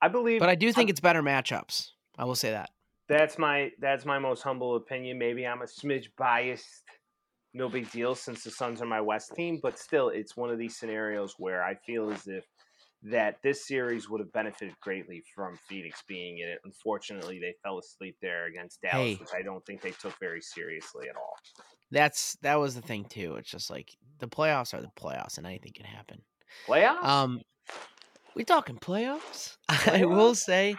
[0.02, 1.90] I believe, But I do think it's better matchups.
[2.18, 2.70] I will say that.
[3.08, 5.18] That's my that's my most humble opinion.
[5.18, 6.84] Maybe I'm a smidge biased.
[7.54, 10.58] No big deal since the Suns are my West team, but still, it's one of
[10.58, 12.44] these scenarios where I feel as if
[13.10, 16.58] that this series would have benefited greatly from Phoenix being in it.
[16.64, 19.14] Unfortunately, they fell asleep there against Dallas, Hey.
[19.16, 21.34] which I don't think they took very seriously at all.
[21.90, 23.36] That's that was the thing too.
[23.36, 26.22] It's just like the playoffs are the playoffs, and anything can happen.
[26.66, 27.04] Playoffs?
[27.04, 27.40] Um,
[28.34, 29.56] we talking playoffs?
[29.68, 30.74] I will say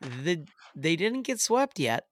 [0.00, 0.44] the
[0.76, 2.04] they didn't get swept yet.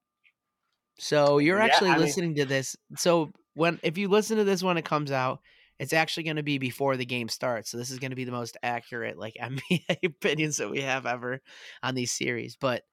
[0.99, 2.75] So you're Yeah, actually I mean- listening to this.
[2.97, 5.41] So when if you listen to this when it comes out,
[5.79, 7.71] it's actually going to be before the game starts.
[7.71, 11.07] So this is going to be the most accurate like NBA opinions that we have
[11.07, 11.41] ever
[11.83, 12.57] on these series.
[12.57, 12.85] But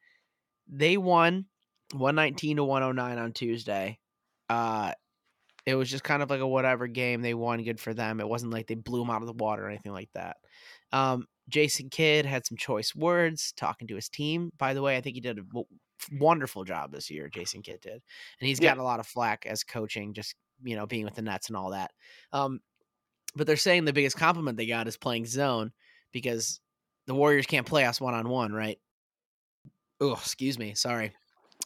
[0.67, 1.47] they won
[1.93, 3.99] 119 to 109 on Tuesday.
[4.49, 4.93] Uh
[5.65, 7.21] it was just kind of like a whatever game.
[7.21, 8.19] They won, good for them.
[8.19, 10.37] It wasn't like they blew them out of the water or anything like that.
[10.91, 14.51] Um, Jason Kidd had some choice words talking to his team.
[14.57, 15.65] By the way, I think he did a w-
[16.11, 17.29] wonderful job this year.
[17.29, 18.73] Jason Kidd did, and he's Yeah.
[18.73, 21.55] gotten a lot of flack as coaching, just you know being with the Nets and
[21.57, 21.91] all that.
[22.33, 22.59] Um,
[23.35, 25.71] but they're saying the biggest compliment they got is playing zone
[26.11, 26.59] because
[27.07, 28.79] the Warriors can't play us one on one, right?
[29.99, 31.13] Oh, excuse me, sorry.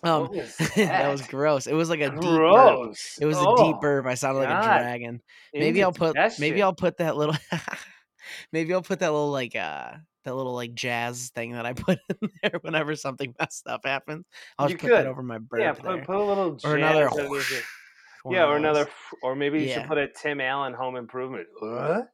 [0.04, 1.68] Um, was that was gross.
[1.68, 2.82] It was like a deep burp.
[3.20, 4.06] It was a Oh, deep burp.
[4.06, 5.22] I sounded like a dragon.
[5.58, 6.62] Maybe I'll put maybe.
[6.62, 7.36] I'll put that little
[8.52, 12.00] maybe I'll put that little like uh that little like jazz thing that I put
[12.22, 14.26] in there whenever something messed up happens.
[14.60, 17.10] I'll You just put that over my burp Yeah, put, put a little or another
[18.26, 18.28] jazz underneath it.
[18.28, 18.90] one Yeah, or another,
[19.24, 19.80] or maybe you Yeah.
[19.82, 21.48] should put a Tim Allen Home Improvement.
[21.60, 22.10] What?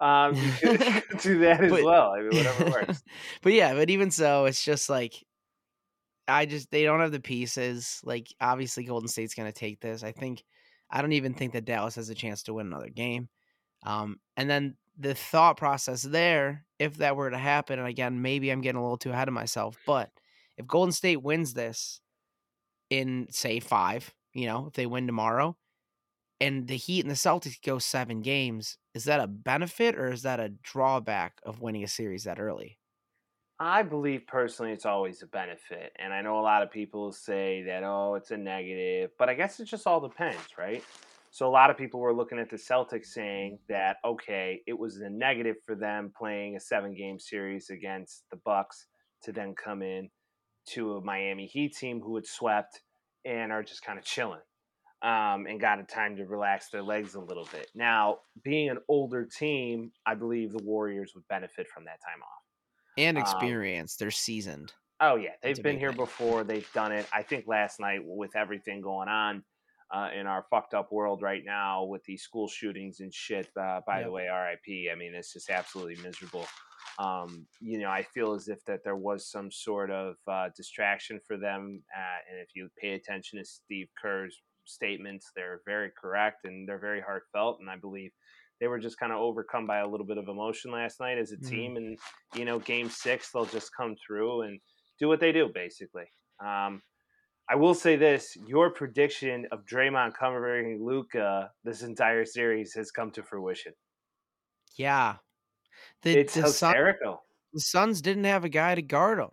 [0.00, 2.10] Um, you could do that as But- well.
[2.12, 3.02] I mean, whatever works.
[3.42, 5.14] but yeah, but even so, it's just like
[6.26, 8.00] I just they don't have the pieces.
[8.02, 10.02] Like obviously Golden State's gonna take this.
[10.02, 10.42] I think
[10.90, 13.28] I don't even think that Dallas has a chance to win another game.
[13.84, 18.50] Um, and then the thought process there, if that were to happen, and again, maybe
[18.50, 20.10] I'm getting a little too ahead of myself, but
[20.56, 22.00] if Golden State wins this
[22.90, 25.56] in say five, you know, if they win tomorrow,
[26.40, 30.22] and the Heat and the Celtics go seven games, is that a benefit or is
[30.22, 32.78] that a drawback of winning a series that early?
[33.60, 35.92] I believe personally it's always a benefit.
[35.98, 39.34] And I know a lot of people say that, oh, it's a negative, but I
[39.34, 40.82] guess it just all depends, right?
[41.30, 43.72] So a lot of people were looking at the Celtics saying mm-hmm.
[43.72, 48.36] that, okay, it was a negative for them playing a seven game series against the
[48.44, 48.86] Bucks
[49.22, 50.10] to then come in
[50.66, 52.82] to a Miami Heat team who had swept
[53.24, 54.40] and are just kind of chilling.
[55.02, 57.68] Um, and got a time to relax their legs a little bit.
[57.74, 62.42] Now, being an older team, I believe the Warriors would benefit from that time off.
[62.96, 64.72] And Um, experience, they're seasoned.
[65.00, 65.98] Oh yeah, they've been here thing.
[65.98, 66.42] before.
[66.42, 67.06] They've done it.
[67.12, 69.44] I think last night with everything going on
[69.92, 73.48] uh, in our fucked up world right now with these school shootings and shit.
[73.60, 74.88] Uh, by the way, R.I.P.
[74.90, 76.46] I mean, it's just absolutely miserable.
[76.98, 81.20] Um, you know, I feel as if that there was some sort of uh, distraction
[81.26, 81.82] for them.
[81.96, 86.78] Uh, and if you pay attention to Steve Kerr's statements, they're very correct and they're
[86.78, 87.58] very heartfelt.
[87.60, 88.12] And I believe
[88.60, 91.32] they were just kind of overcome by a little bit of emotion last night as
[91.32, 91.50] a Mhm.
[91.50, 91.76] team.
[91.76, 91.98] And
[92.34, 94.60] you know, game six, they'll just come through and
[94.98, 96.06] do what they do, basically.
[96.44, 96.82] Um,
[97.48, 103.10] I will say this: your prediction of Draymond covering Luka this entire series has come
[103.12, 103.74] to fruition.
[104.76, 105.18] Yeah.
[106.02, 107.22] The, it's the, Sun, hysterical.
[107.52, 109.30] the Suns didn't have a guy to guard them.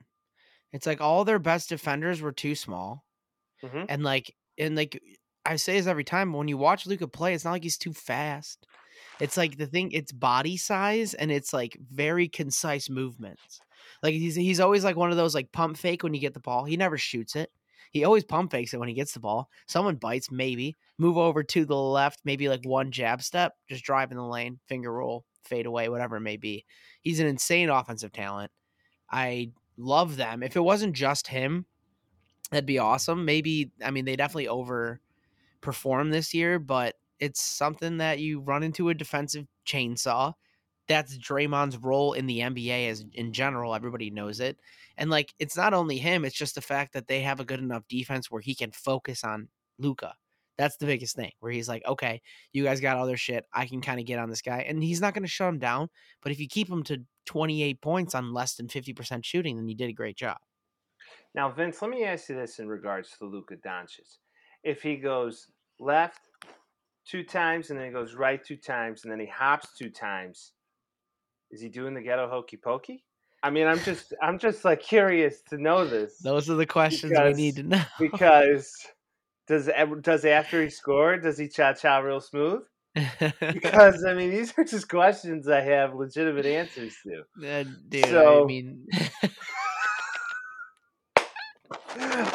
[0.74, 3.04] It's like all their best defenders were too small.
[3.64, 3.86] Mhm.
[3.90, 5.00] And like and like
[5.46, 7.94] I say this every time, when you watch Luka play, it's not like he's too
[7.94, 8.66] fast.
[9.20, 13.60] It's like the thing, it's body size and it's like very concise movements.
[14.04, 16.40] Like he's he's always like one of those like pump fake when you get the
[16.40, 16.64] ball.
[16.66, 17.52] He never shoots it.
[17.92, 19.50] He always pump fakes it when he gets the ball.
[19.68, 20.78] Someone bites, maybe.
[20.98, 24.60] Move over to the left, maybe like one jab step, just drive in the lane,
[24.68, 26.66] finger roll, fade away, whatever it may be.
[27.02, 28.52] He's an insane offensive talent.
[29.12, 30.44] I love them.
[30.44, 31.66] If it wasn't just him,
[32.52, 33.26] that'd be awesome.
[33.26, 38.90] Maybe I mean they definitely overperform this year, but it's something that you run into
[38.90, 40.34] a defensive chainsaw.
[40.88, 43.76] That's Draymond's role in the NBA as in general.
[43.76, 44.58] Everybody knows it.
[44.98, 47.60] And like it's not only him, it's just the fact that they have a good
[47.60, 50.16] enough defense where he can focus on Luka.
[50.62, 51.32] That's the biggest thing.
[51.40, 52.22] Where he's like, okay,
[52.54, 53.46] you guys got other shit.
[53.52, 54.60] I can kind of get on this guy.
[54.68, 55.90] And he's not going to shut him down.
[56.22, 59.76] But if you keep him to 28 points on less than 50% shooting, then you
[59.76, 60.38] did a great job.
[61.34, 64.18] Now, Vince, let me ask you this in regards to Luka Doncic.
[64.64, 65.48] If he goes
[65.80, 66.20] left
[67.08, 70.52] two times and then he goes right two times and then he hops two times,
[71.50, 73.04] is he doing the ghetto hokey pokey?
[73.42, 77.14] I mean, I'm just, I'm just like curious to know this Those are the questions
[77.14, 77.84] Because- we need to know.
[78.00, 78.72] because
[79.52, 79.70] does
[80.02, 82.62] does after he scored does he cha cha real smooth?
[83.40, 87.24] Because I mean, these are just questions I have legitimate answers to.
[87.60, 88.86] Uh, dude, So- I mean,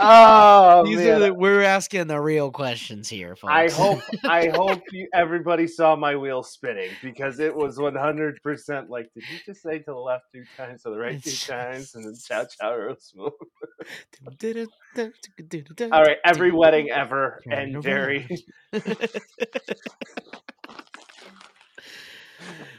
[0.09, 3.53] Oh these man, are the, we're asking the real questions here, folks.
[3.53, 8.89] I hope I hope you, everybody saw my wheel spinning because it was 100 percent
[8.89, 11.95] like did you just say to the left two times to the right two times
[11.95, 13.33] and then chow chow real smooth.
[15.93, 18.29] All right, every wedding ever and very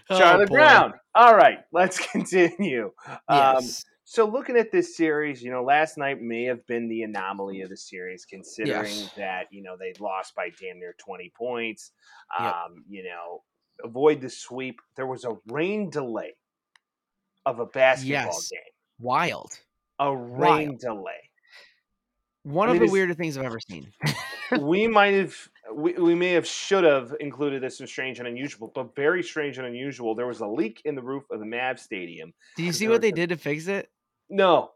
[0.09, 0.93] Charlie Brown.
[1.13, 2.91] All right, let's continue.
[3.27, 3.85] Um, Yes.
[4.09, 7.69] So looking at this series, you know, last night may have been the anomaly of
[7.69, 9.13] the series, considering Yes.
[9.17, 11.91] that you know they lost by damn near 20 points.
[12.39, 12.53] Yep.
[12.53, 13.43] Um, you know,
[13.83, 14.79] avoid the sweep.
[14.95, 16.35] There was a rain delay
[17.45, 18.49] of a basketball Yes.
[18.49, 18.61] game.
[18.97, 19.59] Wild.
[19.99, 20.79] A rain Wild.
[20.79, 21.29] delay.
[22.43, 23.91] One I of the weirder things I've ever seen.
[24.61, 25.35] we might have
[25.73, 29.57] we, we may have should have included this in strange and unusual, but very strange
[29.57, 30.15] and unusual.
[30.15, 32.33] There was a leak in the roof of the Mav Stadium.
[32.55, 33.89] Did you see what they did to fix it?
[34.29, 34.71] No,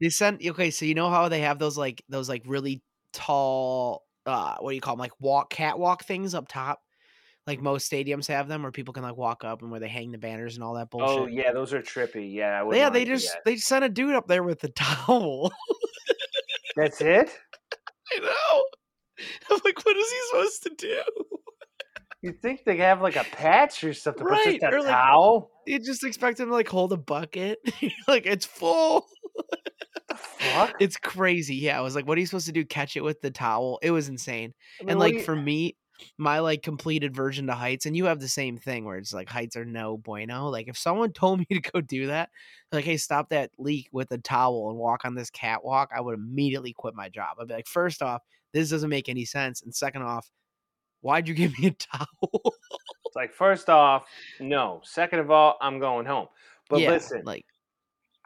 [0.00, 2.82] They sent okay, so you know how they have those like those like really
[3.12, 6.80] tall uh what do you call them like walk catwalk things up top?
[7.46, 10.12] Like most stadiums have them where people can like walk up and where they hang
[10.12, 11.18] the banners and all that bullshit.
[11.18, 12.32] oh yeah, those are trippy.
[12.32, 15.52] Yeah, I yeah, they just they sent a dude up there with a towel.
[16.76, 17.30] That's it.
[18.14, 18.64] I know.
[19.50, 21.02] I'm like, what is he supposed to do?
[22.22, 24.90] You'd think they have like a patch or something, but Right, just a or, like-
[24.90, 25.50] towel.
[25.66, 27.58] You just expect them to like hold a bucket.
[28.08, 29.06] like it's full.
[30.16, 30.74] Fuck?
[30.80, 31.56] It's crazy.
[31.56, 32.64] Yeah, I was like, what are you supposed to do?
[32.64, 33.78] Catch it with the towel?
[33.82, 34.54] It was insane.
[34.80, 35.76] I mean, and like you- for me
[36.18, 39.28] my like completed version to heights and you have the same thing where it's like
[39.28, 42.28] heights are no bueno like if someone told me to go do that
[42.72, 46.14] like hey stop that leak with a towel and walk on this catwalk i would
[46.16, 48.20] immediately quit my job i'd be like first off
[48.52, 50.28] this doesn't make any sense and second off
[51.02, 52.54] why'd you give me a towel
[53.12, 54.06] it's like first off,
[54.40, 54.80] no.
[54.84, 56.28] Second of all, I'm going home.
[56.70, 57.44] But yeah listen, like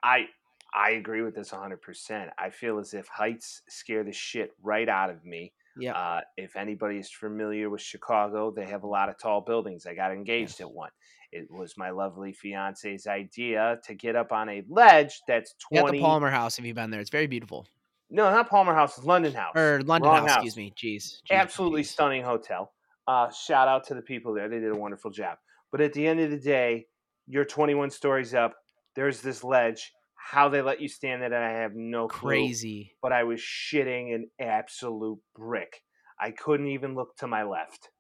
[0.04, 0.26] I
[0.72, 2.30] I agree with this 100%.
[2.38, 5.52] I feel as if heights scare the shit right out of me.
[5.76, 9.86] yeah Uh, if anybody is familiar with Chicago, they have a lot of tall buildings.
[9.86, 10.90] I got engaged at one.
[11.32, 15.88] It was my lovely fiance's idea to get up on a ledge that's you got
[15.88, 15.98] 20.
[15.98, 17.66] the palmer house if you've been there it's very beautiful
[18.10, 19.56] no, not Palmer House, it's London House.
[19.56, 22.72] or london Wrong house, excuse me jeez Jeez, Absolutely stunning hotel.
[23.06, 24.48] Uh, shout out to the people there.
[24.48, 25.38] They did a wonderful job.
[25.70, 26.86] But at the end of the day,
[27.26, 28.54] you're 21 stories up.
[28.94, 29.92] There's this ledge.
[30.14, 32.30] How they let you stand it, I have no clue.
[32.30, 35.82] crazy but I was shitting an absolute brick.
[36.18, 37.90] I couldn't even look to my left.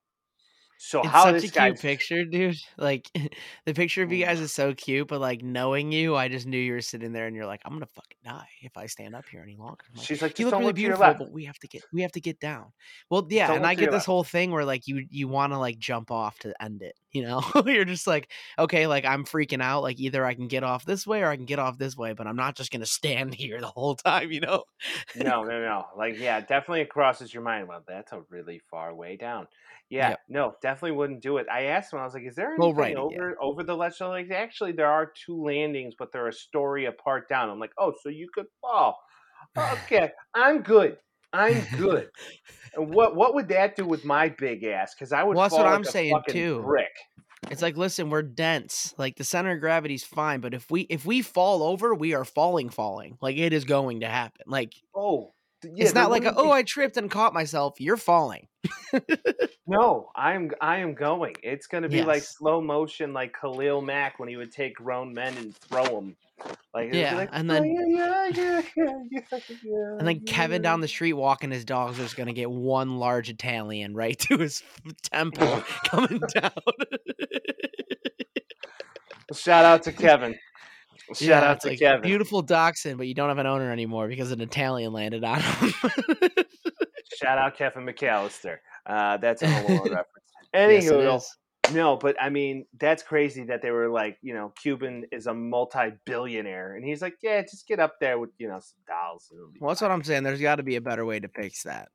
[0.78, 2.56] So It's how such this a cute picture, dude.
[2.78, 3.10] Like
[3.64, 6.58] the picture of you guys is so cute, but like knowing you, I just knew
[6.58, 9.24] you were sitting there and you're like, I'm gonna fucking die if I stand up
[9.30, 9.84] here any longer.
[9.94, 12.12] Like, She's like, you look really look beautiful, but we have to get we have
[12.12, 12.72] to get down.
[13.10, 14.06] Well, yeah, and I get this left.
[14.06, 16.94] whole thing where like you you want to like jump off to end it.
[17.12, 19.82] You know, you're just like, okay, like I'm freaking out.
[19.82, 22.12] Like either I can get off this way or I can get off this way,
[22.12, 24.30] but I'm not just gonna stand here the whole time.
[24.30, 24.64] You know?
[25.16, 25.86] no, no, no.
[25.96, 27.68] Like, yeah, definitely it crosses your mind.
[27.68, 29.46] Well, that's a really far way down.
[29.88, 30.20] Yeah, Yep.
[30.28, 31.46] no, definitely wouldn't do it.
[31.50, 32.98] I asked him, I was like, is there anything Well, right, yeah.
[32.98, 34.00] over over the ledge?
[34.00, 37.50] Like, actually, there are two landings, but they're a story apart down.
[37.50, 38.98] I'm like, oh, so you could fall.
[39.56, 40.96] Okay, I'm good.
[41.32, 42.08] I'm good.
[42.74, 44.94] and what what would that do with my big ass?
[44.94, 45.36] Because I would.
[45.36, 46.62] Well, that's what like I'm saying, too.
[46.62, 46.90] brick.
[47.50, 48.92] It's like, listen, we're dense.
[48.98, 52.24] Like the center of gravity's fine, but if we if we fall over, we are
[52.24, 53.18] falling, falling.
[53.22, 54.46] Like it is going to happen.
[54.46, 55.32] Like Oh,
[55.64, 57.80] yeah, it's not like a, oh, I tripped and caught myself.
[57.80, 58.48] You're falling.
[59.68, 61.34] No, I'm I am going.
[61.42, 65.36] It's gonna be like slow motion, like Khalil Mack when he would take grown men
[65.38, 66.16] and throw them.
[66.72, 69.38] Like, it would be Yeah, like, and then- "Yeah, yeah, yeah,
[69.98, 73.92] And then Kevin down the street walking his dogs is gonna get one large Italian
[73.96, 74.62] right to his
[75.02, 76.52] temple coming down.
[79.34, 80.38] Shout out to Kevin.
[81.14, 82.02] Shout Yeah, out to like, Kevin.
[82.02, 85.72] Beautiful dachshund, but you don't have an owner anymore because an Italian landed on him.
[87.16, 88.58] Shout out Kevin McAllister.
[88.84, 90.06] Uh, that's a Home Alone reference.
[90.54, 91.36] Anywho, is.
[91.72, 95.34] no, but I mean that's crazy that they were like, you know, Cuban is a
[95.34, 99.30] multi-billionaire, and he's like, yeah, just get up there with you know some dolls.
[99.60, 100.22] Well, that's fine." what I'm saying.
[100.24, 101.88] There's got to be a better way to fix that.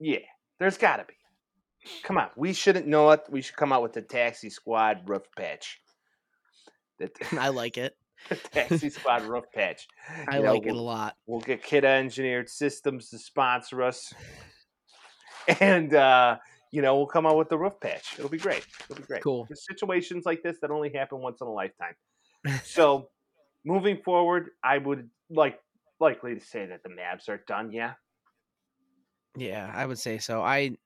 [0.00, 0.18] Yeah,
[0.60, 1.14] there's got to be.
[2.02, 5.22] Come on, we shouldn't know what we should come out with the Taxi Squad roof
[5.36, 5.80] patch.
[7.32, 7.96] I like it.
[8.52, 9.86] Taxi Squad roof patch.
[10.28, 11.16] I You know, like it a we'll- lot.
[11.26, 14.12] We'll get Kidda Engineered Systems to sponsor us,
[15.60, 16.38] and uh,
[16.70, 18.14] you know we'll come out with the roof patch.
[18.18, 18.66] It'll be great.
[18.90, 19.22] It'll be great.
[19.22, 19.46] Cool.
[19.48, 21.94] There's situations like this that only happen once in a lifetime.
[22.64, 23.08] So,
[23.64, 25.58] moving forward, I would like
[26.00, 27.72] likely to say that the Mavs are done.
[27.72, 27.94] Yeah.
[29.36, 30.40] Yeah, I would say so.
[30.42, 30.76] I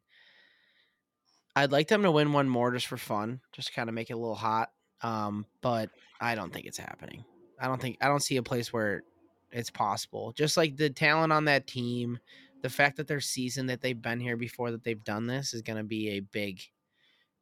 [1.55, 4.15] I'd like them to win one more just for fun, just kind of make it
[4.15, 4.71] a little hot.
[5.03, 5.91] Um, but
[6.23, 7.25] I don't think it's happening.
[7.61, 9.03] I don't think I don't see a place where
[9.51, 10.33] it's possible.
[10.33, 12.19] Just like the talent on that team,
[12.63, 15.61] the fact that their season that they've been here before that they've done this is
[15.63, 16.63] going to be a big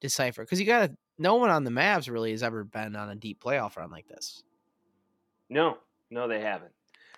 [0.00, 3.10] decipher because you got to no one on the Mavs really has ever been on
[3.10, 4.42] a deep playoff run like this.
[5.50, 5.76] No,
[6.10, 6.72] no, they haven't.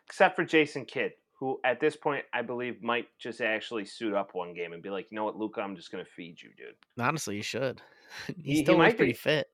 [0.06, 4.34] Except for Jason Kidd, who at this point I believe might just actually suit up
[4.34, 6.50] one game and be like, you know what, Luka, I'm just going to feed you,
[6.56, 6.74] dude.
[6.98, 7.80] Honestly, you should.
[8.26, 9.16] he, He- he still looks might pretty be.
[9.18, 9.48] fit.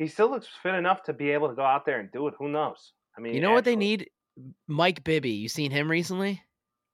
[0.00, 2.34] He still looks fit enough to be able to go out there and do it.
[2.38, 2.94] Who knows?
[3.16, 4.08] I mean, You know what they need?
[4.66, 5.32] Mike Bibby.
[5.32, 6.42] You seen him recently?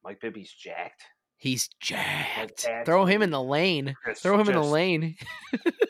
[0.02, 1.04] Mike Bibby's jacked.
[1.36, 2.66] He's jacked.
[2.84, 3.94] Throw him in the lane.
[4.08, 5.14] Just- Throw him in the lane.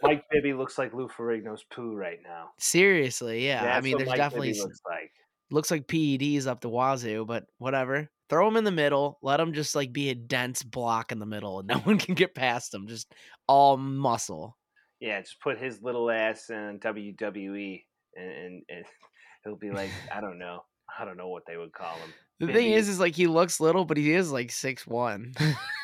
[0.02, 2.50] Mike Bibby looks like Lou Ferrigno's poo right now.
[2.58, 3.74] Seriously, yeah.
[3.74, 5.10] I mean, there's Mike definitely Bibby looks like.
[5.50, 8.10] looks like PEDs up the wazoo, but whatever.
[8.28, 9.18] Throw him in the middle.
[9.22, 12.14] Let him just like be a dense block in the middle, and no one can
[12.14, 12.86] get past him.
[12.88, 13.10] Just
[13.46, 14.58] all muscle.
[15.00, 17.82] Yeah, just put his little ass in WWE,
[18.16, 18.84] and, and, and
[19.44, 20.64] he'll be like, I don't know,
[20.98, 22.12] I don't know what they would call him.
[22.38, 25.32] The thing is, is like he looks little, but he is like six one.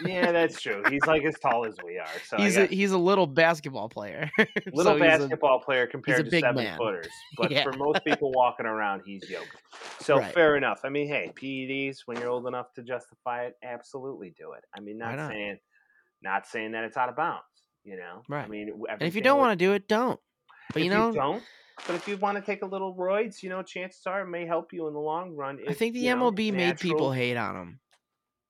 [0.05, 0.83] yeah, that's true.
[0.91, 2.07] He's like as tall as we are.
[2.27, 4.31] So he's a he's a little basketball player.
[4.75, 6.77] little so basketball a, player compared to seven man.
[6.77, 7.09] footers.
[7.39, 7.63] But yeah.
[7.63, 9.63] for most people walking around, he's yoked.
[10.01, 10.35] So right.
[10.35, 10.81] fair enough.
[10.85, 14.65] I mean, hey, PEDs when you're old enough to justify it, absolutely do it.
[14.77, 15.31] I mean, not?
[15.31, 15.59] saying
[16.23, 17.45] not saying that it's out of bounds.
[17.85, 18.45] You know, right?
[18.45, 20.21] I mean, and if you don't want to do it, don't.
[20.73, 21.43] But you know, you don't
[21.87, 24.47] but if you want to take a little roids, you know, chances are it may
[24.47, 25.59] help you in the long run.
[25.61, 26.93] If, I think the MLB know, made natural...
[26.93, 27.81] people hate on them.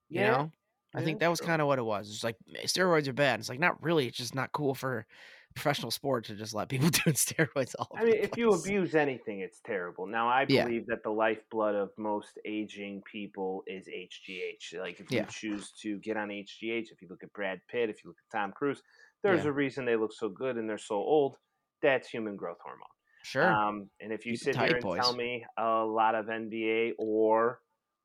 [0.09, 0.31] You yeah.
[0.31, 0.53] know,
[0.95, 2.11] I think that was kind of what it was.
[2.11, 3.41] It's like steroids are bad.
[3.41, 4.07] It's like not really.
[4.07, 5.07] It's just not cool for
[5.55, 7.89] professional sport to just let people doing steroids all.
[7.97, 10.07] I mean, if you abuse anything, it's terrible.
[10.07, 10.81] Now, I believe yeah.
[10.89, 14.79] that the lifeblood of most aging people is HGH.
[14.79, 18.05] Like if you choose to get on HGH, if you look at Brad Pitt, if
[18.05, 18.83] you look at Tom Cruise,
[19.23, 21.37] there's a reason they look so good and they're so old.
[21.81, 22.87] That's human growth hormone.
[23.25, 23.53] Sure.
[23.53, 25.01] Um, and if you sit here and boys.
[25.01, 27.61] tell me a lot of NBA or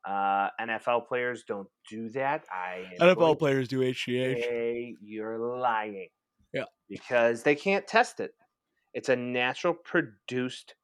[0.07, 4.95] uh, NFL players don't do that, I NFL players do HGH.
[5.01, 6.09] you're lying.
[6.53, 6.65] Yeah.
[6.89, 8.31] Because they can't test it.
[8.93, 10.75] It's a natural produced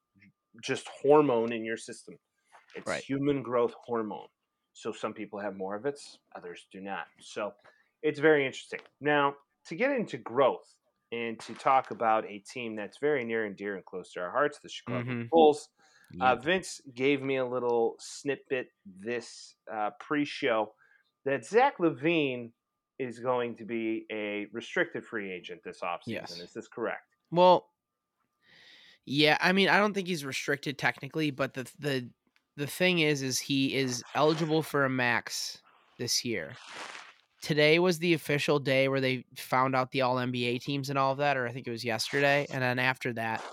[0.64, 2.16] just hormone in your system.
[2.76, 3.04] It's right.
[3.04, 4.28] human growth hormone.
[4.74, 6.00] So some people have more of it,
[6.36, 7.06] others do not.
[7.20, 7.54] So
[8.02, 8.80] it's very interesting.
[9.00, 9.36] Now,
[9.68, 10.68] to get into growth,
[11.14, 14.32] and to talk about a team that's very near and dear and close to our
[14.32, 15.24] hearts, the Chicago mm-hmm.
[15.32, 15.70] Bulls.
[16.22, 16.36] Uh.
[16.36, 20.72] Vince gave me a little snippet this uh, pre-show
[21.26, 22.52] that Zach LaVine
[23.00, 26.00] is going to be a restricted free agent this offseason.
[26.08, 26.40] Yes.
[26.40, 27.16] Is this correct?
[27.32, 27.68] Well,
[29.06, 29.38] yeah.
[29.42, 32.10] I mean, I don't think he's restricted technically, but the the
[32.58, 35.60] the thing is, is he is eligible for a max
[35.98, 36.54] this year
[37.44, 41.12] today was the official day where they found out the all NBA teams and all
[41.12, 42.48] of that, or I think it was yesterday.
[42.50, 43.44] And then after that,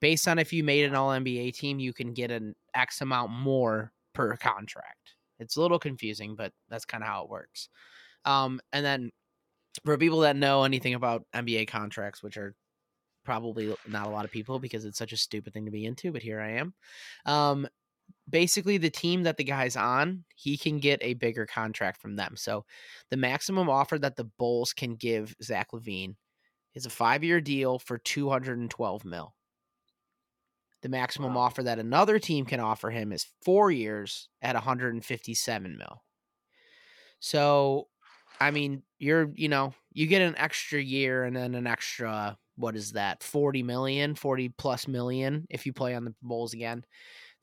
[0.00, 3.30] based on if you made an all NBA team, you can get an X amount
[3.30, 5.14] more per contract.
[5.38, 7.68] It's a little confusing, but that's kind of how it works.
[8.24, 9.10] Um, and then
[9.84, 12.54] for people that know anything about NBA contracts, which are
[13.24, 16.12] probably not a lot of people because it's such a stupid thing to be into,
[16.12, 16.74] but here I am.
[17.26, 17.68] Um,
[18.28, 22.34] basically the team that the guy's on, he can get a bigger contract from them.
[22.36, 22.64] So
[23.10, 26.16] the maximum offer that the Bulls can give Zach LaVine
[26.74, 29.34] is a five year deal for 212 mil.
[30.82, 31.42] The maximum wow.
[31.42, 36.02] offer that another team can offer him is four years at 157 mil.
[37.20, 37.88] So,
[38.38, 42.76] I mean, you're, you know, you get an extra year and then an extra, what
[42.76, 46.84] is that, 40 million, 40 plus million if you play on the Bulls again.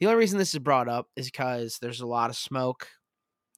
[0.01, 2.87] The only reason this is brought up is because there's a lot of smoke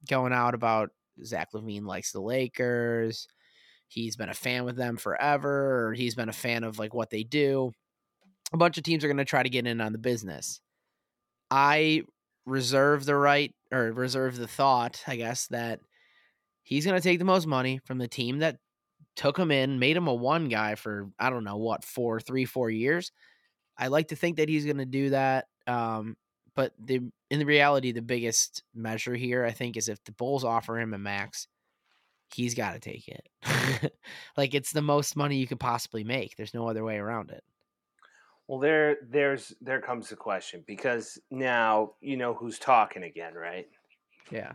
[0.10, 0.90] going out about
[1.24, 3.30] Zach LaVine likes the Lakers.
[3.88, 7.10] He's been a fan with them forever, or he's been a fan of like what
[7.10, 7.72] they do.
[8.52, 10.60] A bunch of teams are going to try to get in on the business.
[11.50, 12.02] I
[12.46, 15.80] reserve the right or reserve the thought, I guess, that
[16.62, 18.58] he's going to take the most money from the team that
[19.16, 22.44] took him in, made him a one guy for I don't know what four, three,
[22.44, 23.14] four years.
[23.78, 25.46] I like to think that he's going to do that.
[25.68, 26.18] Um,
[26.56, 30.44] but the in the reality, the biggest measure here, I think, is if the Bulls
[30.44, 31.48] offer him a max,
[32.34, 33.94] he's got to take it.
[34.38, 36.36] like it's the most money you could possibly make.
[36.36, 37.44] There's no other way around it.
[38.48, 43.68] Well, there, there's there comes the question because now you know who's talking again, right?
[44.32, 44.54] Yeah.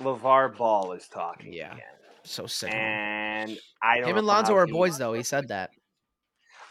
[0.00, 1.52] LaVar Ball is talking.
[1.52, 1.72] Yeah.
[1.72, 1.84] Again.
[2.24, 2.72] So sick.
[2.72, 4.08] And I don't.
[4.08, 5.12] Him and Lonzo are boys, though.
[5.12, 5.70] He said that.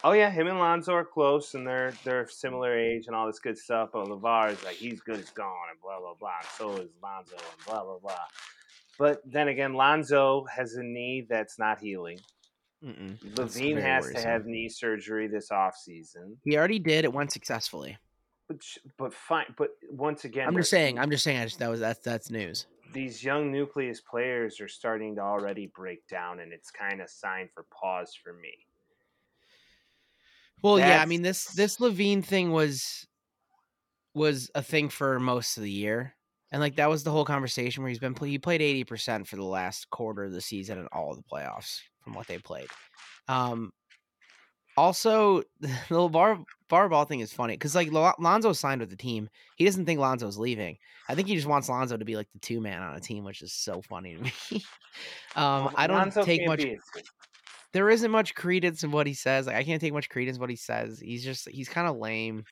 [0.06, 3.40] Oh yeah, him and Lonzo are close, and they're they're similar age and all this
[3.40, 3.90] good stuff.
[3.94, 6.42] But LaVar is like he's good as gone, and blah blah blah.
[6.58, 8.26] So is Lonzo, and blah blah blah.
[8.98, 12.20] But then again, Lonzo has a knee that's not healing.
[12.84, 13.18] Mm-mm.
[13.36, 14.22] LaVine has worrisome.
[14.22, 16.38] to have knee surgery this off season.
[16.44, 17.06] He already did.
[17.06, 17.98] It went successfully.
[18.50, 18.58] But
[18.98, 19.56] but fine.
[19.58, 21.00] But once again, I'm just saying.
[21.00, 21.40] I'm just saying.
[21.40, 22.66] I just, that was that's that's news.
[22.94, 27.48] These young nucleus players are starting to already break down, and it's kind of sign
[27.54, 28.54] for pause for me.
[30.64, 30.88] Well, That's...
[30.88, 33.06] yeah, I mean this this LaVine thing was
[34.16, 36.16] was a thing for most of the year.
[36.52, 39.44] And like that was the whole conversation where he's been he played 80% for the
[39.44, 42.68] last quarter of the season and all of the playoffs from what they played.
[43.28, 43.72] Um
[44.78, 46.40] also the bar
[46.70, 49.30] bar ball thing is funny because like Lonzo signed with the team.
[49.56, 50.78] He doesn't think Lonzo's leaving.
[51.10, 53.24] I think he just wants Lonzo to be like the two man on a team,
[53.24, 54.32] which is so funny to me.
[55.36, 56.64] um, well, I don't Lonzo take much
[57.74, 59.48] there isn't much credence in what he says.
[59.48, 61.00] Like I can't take much credence in what he says.
[61.00, 62.44] He's just he's kind of lame.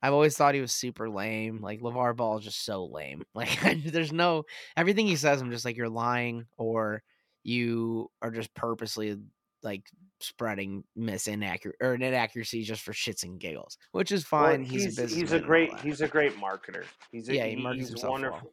[0.00, 1.60] I've always thought he was super lame.
[1.60, 3.24] Like LaVar Ball is just so lame.
[3.34, 4.44] Like there's no
[4.76, 5.40] everything he says.
[5.40, 7.02] I'm just like you're lying or
[7.44, 9.16] you are just purposely
[9.62, 9.82] like
[10.20, 14.62] spreading misinaccurate or inaccuracies just for shits and giggles, which is Well, fine.
[14.62, 16.84] he's, he's a he's a businessman and all great he's a great marketer.
[17.10, 18.12] He's a, Yeah, he markets he's himself well.
[18.12, 18.52] wonderful.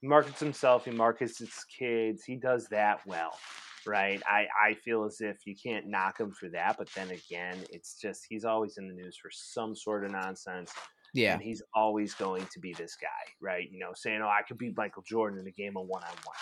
[0.00, 0.84] He markets himself.
[0.84, 2.24] He markets his kids.
[2.24, 3.36] He does that well,
[3.86, 4.22] right?
[4.26, 7.98] I I feel as if you can't knock him for that, but then again, it's
[8.00, 10.72] just he's always in the news for some sort of nonsense,
[11.14, 11.34] yeah.
[11.34, 13.08] and he's always going to be this guy,
[13.40, 13.68] right?
[13.70, 16.16] You know, saying, "Oh, I could beat Michael Jordan in a game of one on
[16.24, 16.36] one."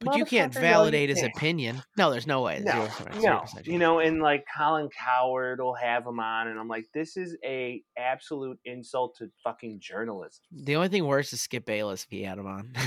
[0.00, 1.32] But you can't Motherfucker, no, you validate his can't.
[1.34, 1.82] opinion.
[1.96, 2.60] No, there's no way.
[2.62, 6.68] No, Zero no, you know, and like Colin Cowherd will have him on, and I'm
[6.68, 10.42] like, this is a absolute insult to fucking journalism.
[10.52, 12.74] The only thing worse is Skip Bayless if he had him on.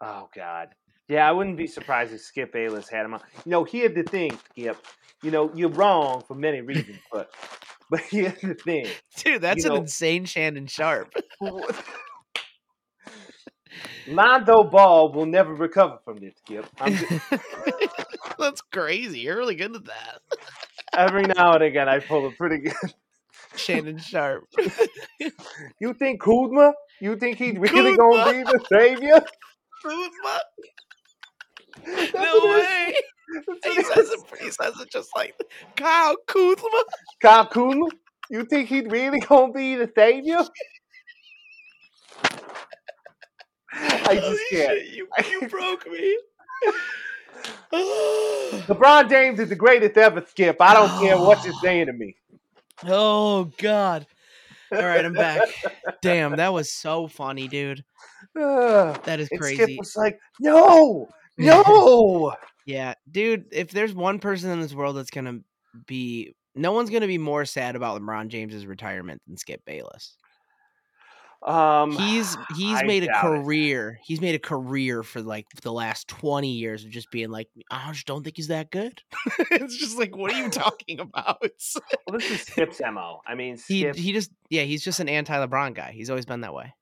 [0.00, 0.68] Oh God,
[1.08, 3.20] yeah, I wouldn't be surprised if Skip Bayless had him on.
[3.44, 4.76] You know, he had the thing, Skip.
[5.22, 7.30] You know, you're wrong for many reasons, but
[7.90, 8.86] but here's the thing.
[9.16, 11.12] Dude, that's You an know- insane Shannon Sharpe.
[14.08, 16.66] Mondo Ball will never recover from this, Skip.
[16.80, 17.20] I'm just,
[18.38, 19.20] that's crazy.
[19.20, 20.20] You're really good at that.
[20.96, 22.92] every now and again, I pull a pretty good.
[23.56, 24.44] Shannon Sharpe.
[25.80, 26.74] You think Kuzma?
[27.00, 27.96] You think he's really Kuzma?
[27.96, 29.24] gonna be the savior?
[29.82, 30.40] Kuzma?
[32.14, 32.94] No way.
[33.64, 35.34] He says it, he says it just like
[35.76, 36.84] Kyle Kuzma.
[37.20, 37.88] Kyle Kuzma?
[38.30, 40.38] You think he's really gonna be the savior?
[43.72, 44.78] I just can't.
[44.78, 46.18] shit, you, you broke me.
[47.72, 50.56] LeBron James is the greatest ever, Skip.
[50.60, 52.16] I don't care what you're saying to me.
[52.86, 54.06] oh God.
[54.72, 55.48] All right, I'm back.
[56.02, 57.84] Damn, that was so funny, dude.
[58.34, 59.76] That is and Skip crazy.
[59.78, 61.08] was like, no,
[61.38, 62.34] no.
[62.66, 65.40] Yeah, dude, if there's one person in this world that's gonna
[65.86, 70.16] be no one's gonna be more sad about LeBron James's retirement than Skip Bayless.
[71.46, 73.42] Um, He's he's I made a doubt it.
[73.44, 74.00] career.
[74.04, 77.92] He's made a career for like the last 20 years of just being like, I
[77.92, 79.00] just don't think he's that good.
[79.52, 81.38] it's just like, what are you talking about?
[81.40, 83.20] well, this is Skip's mo.
[83.28, 85.92] I mean, he he just yeah, he's just an anti-LeBron guy.
[85.92, 86.74] He's always been that way.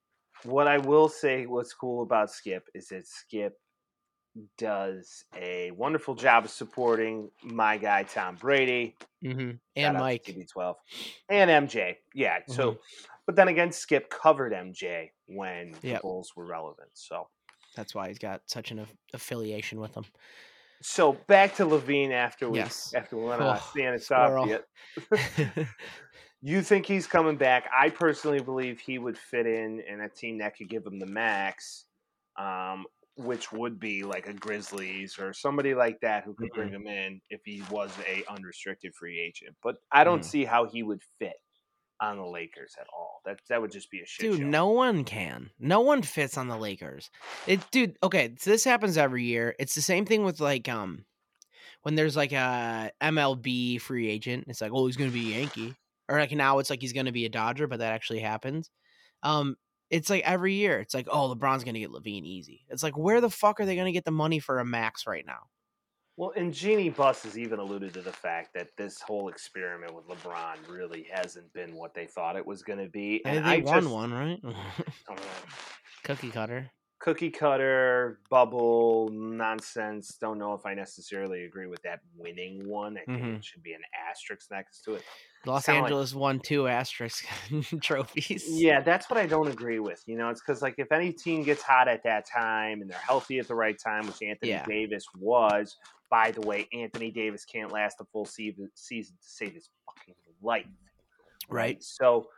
[0.44, 3.59] what I will say, what's cool about Skip is that Skip
[4.59, 9.53] does a wonderful job of supporting my guy Tom Brady Mm-hmm.
[9.76, 10.24] And Mike.
[10.24, 10.74] TB12
[11.30, 11.97] and MJ.
[12.14, 12.41] Yeah.
[12.49, 12.78] So, Mm-hmm.
[13.26, 16.03] but then again, Skip covered MJ when the Yep.
[16.03, 16.91] Bulls were relevant.
[16.93, 17.28] So,
[17.74, 20.05] That's why he's got such an aff- affiliation with them.
[20.82, 22.93] so back to LaVine after we Yes.
[22.95, 24.59] after we went on Oh, squirrel.
[26.47, 27.70] You think he's coming back?
[27.74, 31.07] I personally believe he would fit in in a team that could give him the
[31.07, 31.87] max,
[32.39, 32.85] um,
[33.16, 36.74] which would be like a Grizzlies or somebody like that who could bring Mm-hmm.
[36.74, 39.56] him in if he was a unrestricted free agent.
[39.62, 40.24] But I don't Mhm.
[40.24, 41.36] see how he would fit
[42.00, 43.20] on the Lakers at all.
[43.24, 44.46] That that would just be a shit Dude, show.
[44.46, 45.50] no one can.
[45.60, 47.10] No one fits on the Lakers.
[47.46, 49.54] It dude, okay, so this happens every year.
[49.58, 51.04] It's the same thing with like um
[51.82, 55.76] when there's like a MLB free agent, it's like, oh, he's gonna be a Yankee.
[56.08, 58.70] Or like now it's like he's gonna be a Dodger, but that actually happens.
[59.22, 59.56] Um,
[59.91, 62.64] it's like every year, it's like, oh, LeBron's gonna get LaVine easy.
[62.68, 65.26] It's like, where the fuck are they gonna get the money for a max right
[65.26, 65.49] now?
[66.16, 70.07] Well, and Jeanie Buss has even alluded to the fact that this whole experiment with
[70.07, 73.20] LeBron really hasn't been what they thought it was going to be.
[73.24, 74.41] They, And they I won just, one, right?
[75.09, 75.16] um,
[76.05, 76.70] Cookie cutter.
[77.05, 80.16] Cookie cutter bubble nonsense.
[80.18, 82.96] Don't know if I necessarily agree with that winning one.
[82.96, 83.36] I think Mhm.
[83.36, 85.05] it should be an asterisk next to it.
[85.44, 87.26] Los like- Angeles won two asterisk
[87.82, 88.46] trophies.
[88.48, 90.02] Yeah, that's what I don't agree with.
[90.07, 92.96] You know, it's because like if any team gets hot at that time and they're
[92.98, 94.64] healthy at the right time, which Anthony Yeah.
[94.64, 95.76] Davis was.
[96.09, 100.14] By the way, Anthony Davis can't last a full season season to save his fucking
[100.40, 100.64] life.
[101.50, 101.82] Right.
[101.82, 102.30] So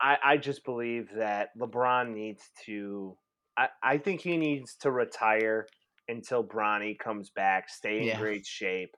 [0.00, 3.16] I, I just believe that LeBron needs to
[3.56, 5.66] I, I think he needs to retire
[6.08, 8.18] until Bronny comes back, stay in Yeah.
[8.18, 8.96] great shape,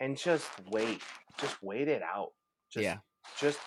[0.00, 1.02] and just wait.
[1.38, 2.32] Just wait it out.
[2.70, 2.98] Just Yeah.
[3.38, 3.60] just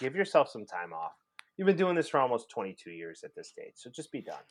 [0.00, 1.12] give yourself some time off.
[1.56, 4.20] You've been doing this for almost twenty two years at this stage, so just be
[4.20, 4.42] done.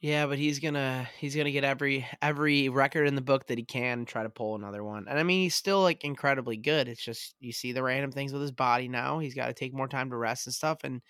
[0.00, 3.64] Yeah, but he's gonna he's gonna get every every record in the book that he
[3.64, 5.08] can try to pull another one.
[5.08, 6.86] And I mean, he's still like incredibly good.
[6.86, 9.18] It's just you see the random things with his body now.
[9.18, 11.00] He's got to take more time to rest and stuff, and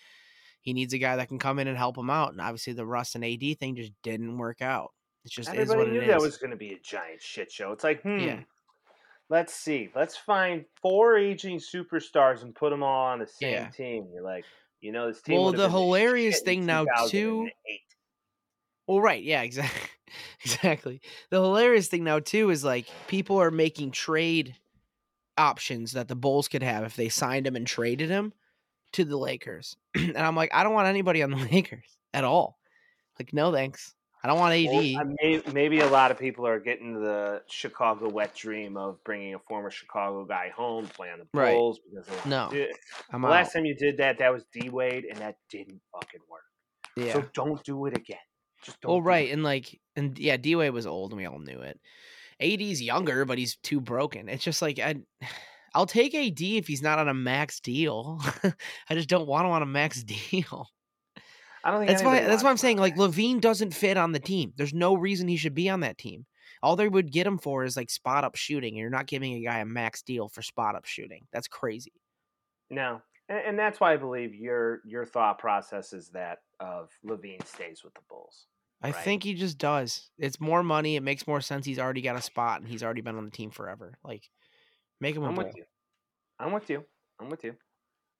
[0.66, 2.32] he needs a guy that can come in and help him out.
[2.32, 4.92] And obviously, the Russ and AD thing just didn't work out.
[5.24, 7.70] It just is Everybody knew that was going to be a giant shit show.
[7.70, 8.40] It's like, hmm, Yeah.
[9.28, 9.90] let's see.
[9.94, 13.68] Let's find four aging superstars and put them all on the same Yeah.
[13.68, 14.08] team.
[14.12, 14.44] You're like,
[14.80, 15.40] you know, this team.
[15.40, 17.80] Well, the hilarious thing now, too- 2008.
[18.88, 19.88] Well, right, yeah, exactly,
[20.44, 21.00] exactly.
[21.30, 24.56] The hilarious thing now too is like people are making trade
[25.38, 28.32] options that the Bulls could have if they signed him and traded him
[28.96, 32.58] to the Lakers, and I'm like, I don't want anybody on the Lakers at all.
[33.18, 33.94] Like, no thanks.
[34.24, 34.66] I don't want AD.
[34.66, 39.02] Well, I may, maybe a lot of people are getting the Chicago wet dream of
[39.04, 41.54] bringing a former Chicago guy home, playing the Right.
[41.54, 41.78] Bulls.
[41.88, 42.76] Because they No, want to do it.
[43.12, 46.20] I'm The last time you did that, that was D Wade, and that didn't fucking
[46.28, 46.42] work.
[46.96, 47.12] yeah.
[47.12, 48.18] So don't do it again.
[48.62, 48.90] Just don't.
[48.90, 49.32] Well, right, it.
[49.32, 51.78] and like, and yeah, D Wade was old, and we all knew it.
[52.40, 54.28] AD's younger, but he's too broken.
[54.28, 54.96] It's just like I,
[55.76, 58.20] I'll take AD if he's not on a max deal.
[58.90, 60.68] I just don't want him on a max deal.
[61.62, 62.20] I don't think That's why.
[62.20, 64.52] That's why I'm saying like LaVine doesn't fit on the team.
[64.56, 66.24] There's no reason he should be on that team.
[66.62, 68.70] All they would get him for is like spot up shooting.
[68.74, 71.26] and You're not giving a guy a max deal for spot up shooting.
[71.32, 71.92] That's crazy.
[72.70, 77.46] No, and, and that's why I believe your your thought process is that of LaVine
[77.46, 78.46] stays with the Bulls.
[78.82, 78.96] I Right.
[79.04, 80.10] think he just does.
[80.18, 80.96] It's more money.
[80.96, 81.66] It makes more sense.
[81.66, 83.98] He's already got a spot and he's already been on the team forever.
[84.04, 84.28] Like,
[85.00, 85.44] make him a I'm bull.
[85.44, 85.64] with you.
[86.38, 86.84] I'm with you.
[87.20, 87.54] I'm with you.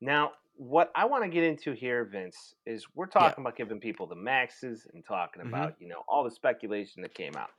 [0.00, 4.06] Now, what I want to get into here, Vince, is we're talking about giving people
[4.06, 5.48] the maxes and talking Mhm.
[5.48, 7.50] about you know all the speculation that came out.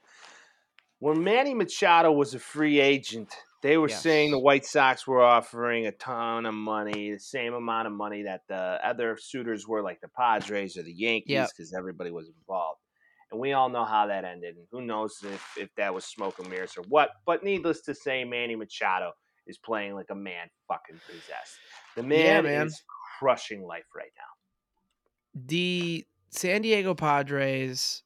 [0.99, 5.85] When Manny Machado was a free agent, they were saying the White Sox were offering
[5.85, 10.01] a ton of money, the same amount of money that the other suitors were, like
[10.01, 11.49] the Padres or the Yankees, Yep.
[11.55, 12.81] because everybody was involved.
[13.31, 16.39] And we all know how that ended, and who knows if, if that was smoke
[16.39, 17.09] and mirrors or what.
[17.25, 19.11] But needless to say, Manny Machado
[19.47, 21.55] is playing like a man fucking possessed.
[21.95, 22.67] The man, man.
[22.67, 22.81] is
[23.19, 25.43] crushing life right now.
[25.45, 28.03] the San Diego Padres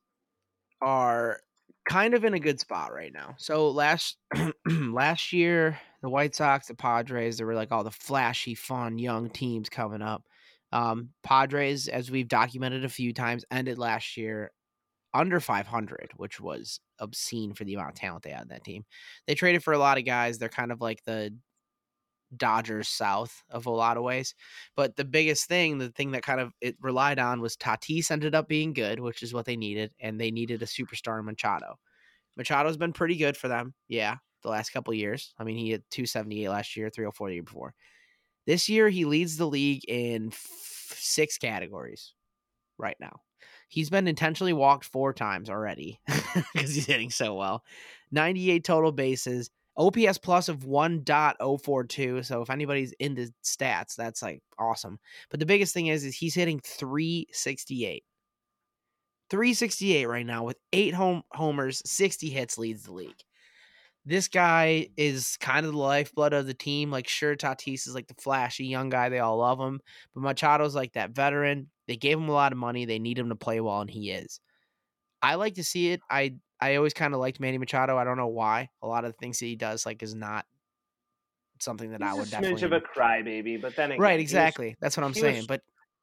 [0.82, 1.40] are
[1.88, 3.36] kind of in a good spot right now.
[3.38, 4.18] So last
[4.68, 9.30] last year, the White Sox, the Padres, there were like all the flashy, fun young
[9.30, 10.24] teams coming up.
[10.72, 14.52] Um, Padres, as we've documented a few times, ended last year
[15.14, 18.86] under 500, which was obscene for the amount of talent they had in that team.
[19.28, 20.38] They traded for a lot of guys.
[20.38, 21.34] They're kind of like the
[22.36, 24.34] Dodgers South of a lot of ways.
[24.76, 28.36] But the biggest thing, the thing that kind of it relied on was Tatis ended
[28.36, 31.78] up being good, which is what they needed, and they needed a superstar in Machado.
[32.38, 35.34] Machado's been pretty good for them, yeah, the last couple years.
[35.38, 37.74] I mean, he had 278 last year, 304 the year before.
[38.48, 42.14] This year, he leads the league in f- six categories
[42.78, 43.20] right now.
[43.72, 45.98] He's been intentionally walked four times already
[46.54, 47.64] because he's hitting so well.
[48.12, 52.26] 98 total bases, OPS plus of 1.042.
[52.26, 55.00] So if anybody's into stats, that's like awesome.
[55.30, 58.04] But the biggest thing is, is he's hitting 368.
[59.30, 63.24] 368 right now with eight home homers, 60 hits leads the league.
[64.06, 66.90] This guy is kind of the lifeblood of the team.
[66.90, 69.10] Like, sure, Tatis is like the flashy young guy.
[69.10, 69.80] They all love him.
[70.16, 71.70] But Machado's like that veteran.
[71.88, 72.86] They gave him a lot of money.
[72.86, 74.40] They need him to play well, and he is.
[75.22, 76.02] I like to see it.
[76.10, 77.98] I I always kind of liked Manny Machado.
[77.98, 78.70] I don't know why.
[78.82, 80.46] A lot of the things that he does like is not
[81.60, 84.20] something that I would a definitely of a crybaby, but then again, right.
[84.20, 84.76] he was- Exactly.
[84.82, 85.38] That's what I'm saying.
[85.38, 85.62] was- but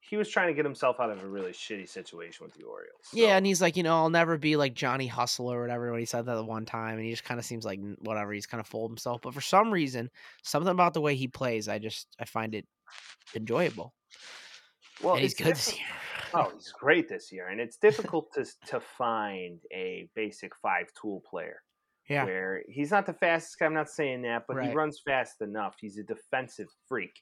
[0.09, 3.05] he was trying to get himself out of a really shitty situation with the Orioles.
[3.13, 5.99] yeah, and he's like, you know, I'll never be like Johnny Hustle or whatever when
[5.99, 8.33] he said that one time, and he just kind of seems like whatever.
[8.33, 9.21] He's kind of full of himself.
[9.21, 10.09] But for some reason,
[10.41, 12.65] something about the way he plays, I just I find it
[13.35, 13.93] enjoyable.
[15.03, 16.45] well, and he's good this oh, year.
[16.47, 21.21] Oh, he's great this year, and it's difficult to to find a basic five tool
[21.29, 21.61] player.
[22.09, 22.25] Yeah.
[22.25, 23.67] Where he's not the fastest guy.
[23.67, 25.75] I'm not saying that, but he runs fast enough.
[25.79, 27.13] He's a defensive freak,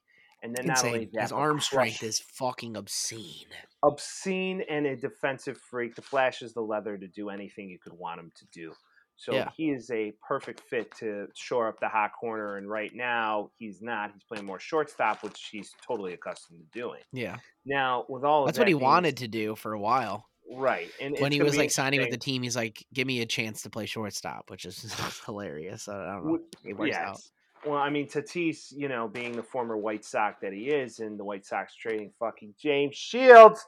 [0.43, 1.09] and then not only Insane.
[1.13, 3.47] that, His arm strength is fucking obscene.
[3.83, 5.95] obscene and a defensive freak.
[5.95, 8.73] The Flash is the leather to do anything you could want him to do.
[9.19, 9.49] So Yeah.
[9.57, 12.57] he is a perfect fit to shore up the hot corner.
[12.57, 14.11] And right now, he's not.
[14.13, 17.01] He's playing more shortstop, which he's totally accustomed to doing.
[17.11, 20.27] Yeah, Now, with all of that's what he wanted to do for a while.
[20.49, 20.89] Right.
[21.01, 23.63] And when he was like signing with the team, he's like, "Give me a chance
[23.63, 24.83] to play shortstop," which is
[25.25, 25.87] hilarious.
[25.89, 26.39] I don't know.
[26.63, 27.19] It works out.
[27.67, 31.19] Well, I mean, Tatis, you know, being the former White Sox that he is, and
[31.19, 33.65] the White Sox trading fucking James Shields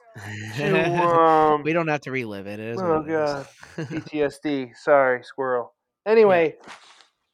[0.56, 2.58] to um, we don't have to relive it.
[2.60, 3.86] It is Oh, is.
[3.86, 4.74] PTSD.
[4.74, 5.74] Sorry, squirrel.
[6.06, 6.56] Anyway,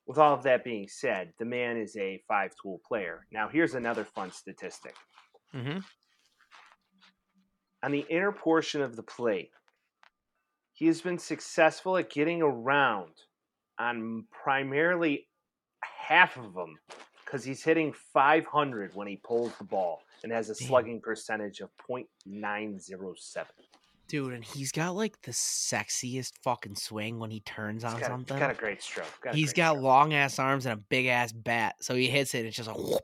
[0.08, 3.26] with all of that being said, the man is a five tool player.
[3.30, 4.96] Now, here's another fun statistic.
[5.54, 5.84] Mhm.
[7.84, 9.50] On the inner portion of the plate,
[10.72, 13.12] he has been successful at getting around
[13.78, 15.28] on primarily
[16.06, 16.78] half of them
[17.24, 20.68] because he's hitting 500 when he pulls the ball and has a Damn.
[20.68, 23.44] slugging percentage of .907.
[24.08, 28.36] Dude, and he's got like the sexiest fucking swing when he turns on got, something.
[28.36, 29.08] He's got a great stroke.
[29.20, 32.32] Got he's great got long ass arms and a big ass bat, so he hits
[32.34, 32.46] it.
[32.46, 33.02] It's just like whoop,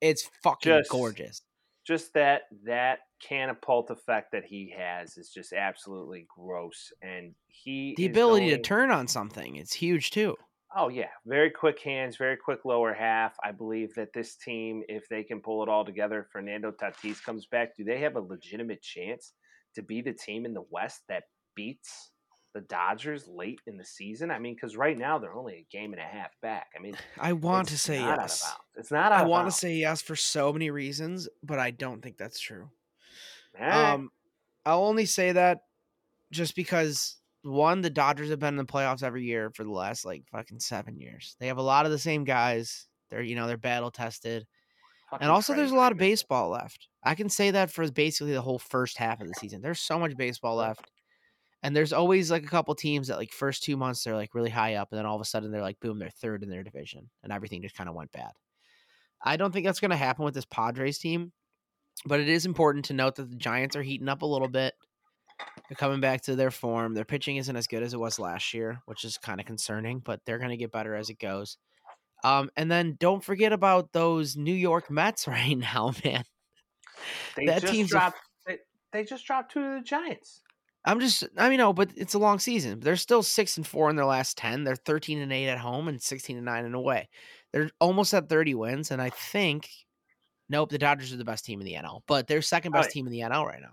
[0.00, 1.42] it's fucking Just- gorgeous.
[1.86, 8.06] just that that catapult effect that he has is just absolutely gross and he The
[8.06, 10.36] ability to turn on something, it's huge too.
[10.74, 13.34] Oh yeah, very quick hands, very quick lower half.
[13.44, 17.46] I believe that this team, if they can pull it all together, Fernando Tatis comes
[17.46, 17.76] back.
[17.76, 19.32] Do they have a legitimate chance
[19.74, 22.10] to be the team in the West that beats
[22.54, 24.30] the Dodgers late in the season?
[24.30, 26.68] I mean, because right now they're only a game and a half back.
[26.76, 28.50] I mean, I want to say yes.
[28.76, 29.12] It's not.
[29.12, 32.70] I want to say yes for so many reasons, but I don't think that's true.
[33.58, 33.92] Right.
[33.92, 34.10] Um,
[34.64, 35.64] I'll only say that
[36.30, 40.04] just because one, the Dodgers have been in the playoffs every year for the last
[40.04, 41.36] like fucking seven years.
[41.40, 42.86] They have a lot of the same guys.
[43.10, 44.46] They're you know they're battle tested,
[45.20, 46.88] and also there's a lot of baseball left.
[47.04, 49.60] I can say that for basically the whole first half of the season.
[49.60, 50.90] There's so much baseball left.
[51.64, 54.50] And there's always like a couple teams that like first two months they're like really
[54.50, 56.64] high up, and then all of a sudden they're like boom, they're third in their
[56.64, 58.32] division, and everything just kind of went bad.
[59.24, 61.32] I don't think that's going to happen with this Padres team,
[62.04, 64.74] but it is important to note that the Giants are heating up a little bit.
[65.72, 66.92] They're coming back to their form.
[66.92, 70.00] Their pitching isn't as good as it was last year, which is kind of concerning,
[70.00, 71.56] but they're going to get better as it goes.
[72.22, 76.24] Um, and then don't forget about those New York Mets right now, man.
[77.38, 78.18] They that just team's a dropped.
[78.46, 78.58] they,
[78.92, 80.42] they just dropped two to the Giants.
[80.84, 82.80] I'm just, I mean, no, but it's a long season.
[82.80, 84.64] They're still six and four in their last ten.
[84.64, 87.08] They're thirteen and eight at home and sixteen and nine and away.
[87.50, 89.70] They're almost at thirty wins, and I think,
[90.50, 92.92] nope, the Dodgers are the best team in the NL, but they're second best Right.
[92.92, 93.72] team in the NL right now.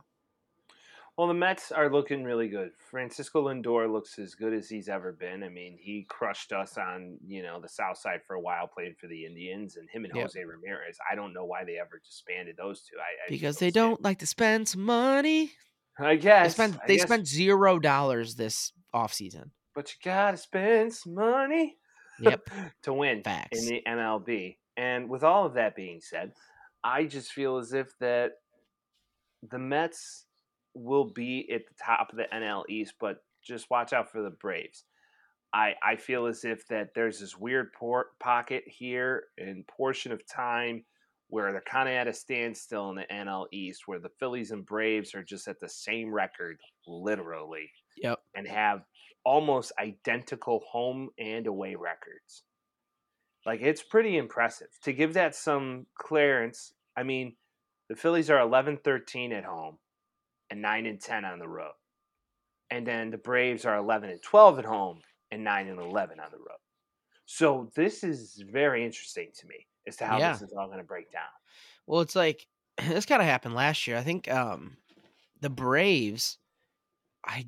[1.19, 2.71] Well, the Mets are looking really good.
[2.89, 5.43] Francisco Lindor looks as good as he's ever been.
[5.43, 8.95] I mean, he crushed us on you know the South Side for a while, playing
[8.97, 10.27] for the Indians, and him and Yep.
[10.27, 10.97] Jose Ramirez.
[11.11, 12.95] I don't know why they ever disbanded those two.
[12.99, 15.51] I, I Because they don't like to spend some money.
[15.99, 19.49] I They guess spent they guess, spent zero dollars this offseason.
[19.75, 21.75] but you gotta spend some money.
[22.21, 22.49] Yep.
[22.83, 23.59] to win Facts.
[23.61, 24.55] in the MLB.
[24.77, 26.31] And with all of that being said,
[26.81, 28.35] I just feel as if that
[29.51, 30.27] the Mets
[30.73, 34.29] will be at the top of the NL East, but just watch out for the
[34.29, 34.85] Braves.
[35.53, 40.21] I, I feel as if that there's this weird por- pocket here and portion of
[40.27, 40.85] time
[41.29, 44.65] where they're kind of at a standstill in the NL East, where the Phillies and
[44.65, 46.57] Braves are just at the same record,
[46.87, 48.19] literally, Yep.
[48.35, 48.81] and have
[49.23, 52.43] almost identical home and away records.
[53.45, 54.67] Like it's pretty impressive.
[54.83, 57.35] To give that some clearance, I mean,
[57.89, 59.77] the Phillies are 11-13 at home
[60.49, 61.73] and 9 and 10 on the road.
[62.71, 66.31] And then the Braves are 11 and 12 at home and 9 and 11 on
[66.31, 66.57] the road.
[67.25, 70.33] So this is very interesting to me as to how Yeah.
[70.33, 71.23] this is all going to break down.
[71.87, 72.47] Well, it's like
[72.77, 73.97] this kind of happened last year.
[73.97, 74.77] I think um
[75.41, 76.37] the Braves
[77.25, 77.47] I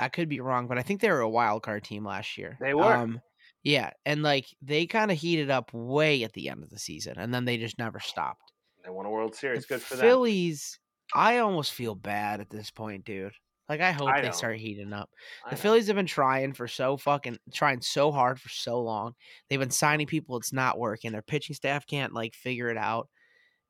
[0.00, 2.58] I could be wrong, but I think they were a wild card team last year.
[2.60, 2.94] They were.
[2.94, 3.20] Um
[3.62, 7.14] yeah, and like they kind of heated up way at the end of the season
[7.18, 8.52] and then they just never stopped.
[8.84, 9.62] They won a World Series.
[9.66, 10.04] the Good for them.
[10.06, 10.78] Phillies,
[11.12, 13.34] I almost feel bad at this point, dude.
[13.68, 15.10] Like I hope I they start heating up.
[15.48, 15.56] The.
[15.56, 19.14] Phillies have been trying for so fucking trying so hard for so long.
[19.48, 21.12] They've been signing people, it's not working.
[21.12, 23.08] Their pitching staff can't like figure it out.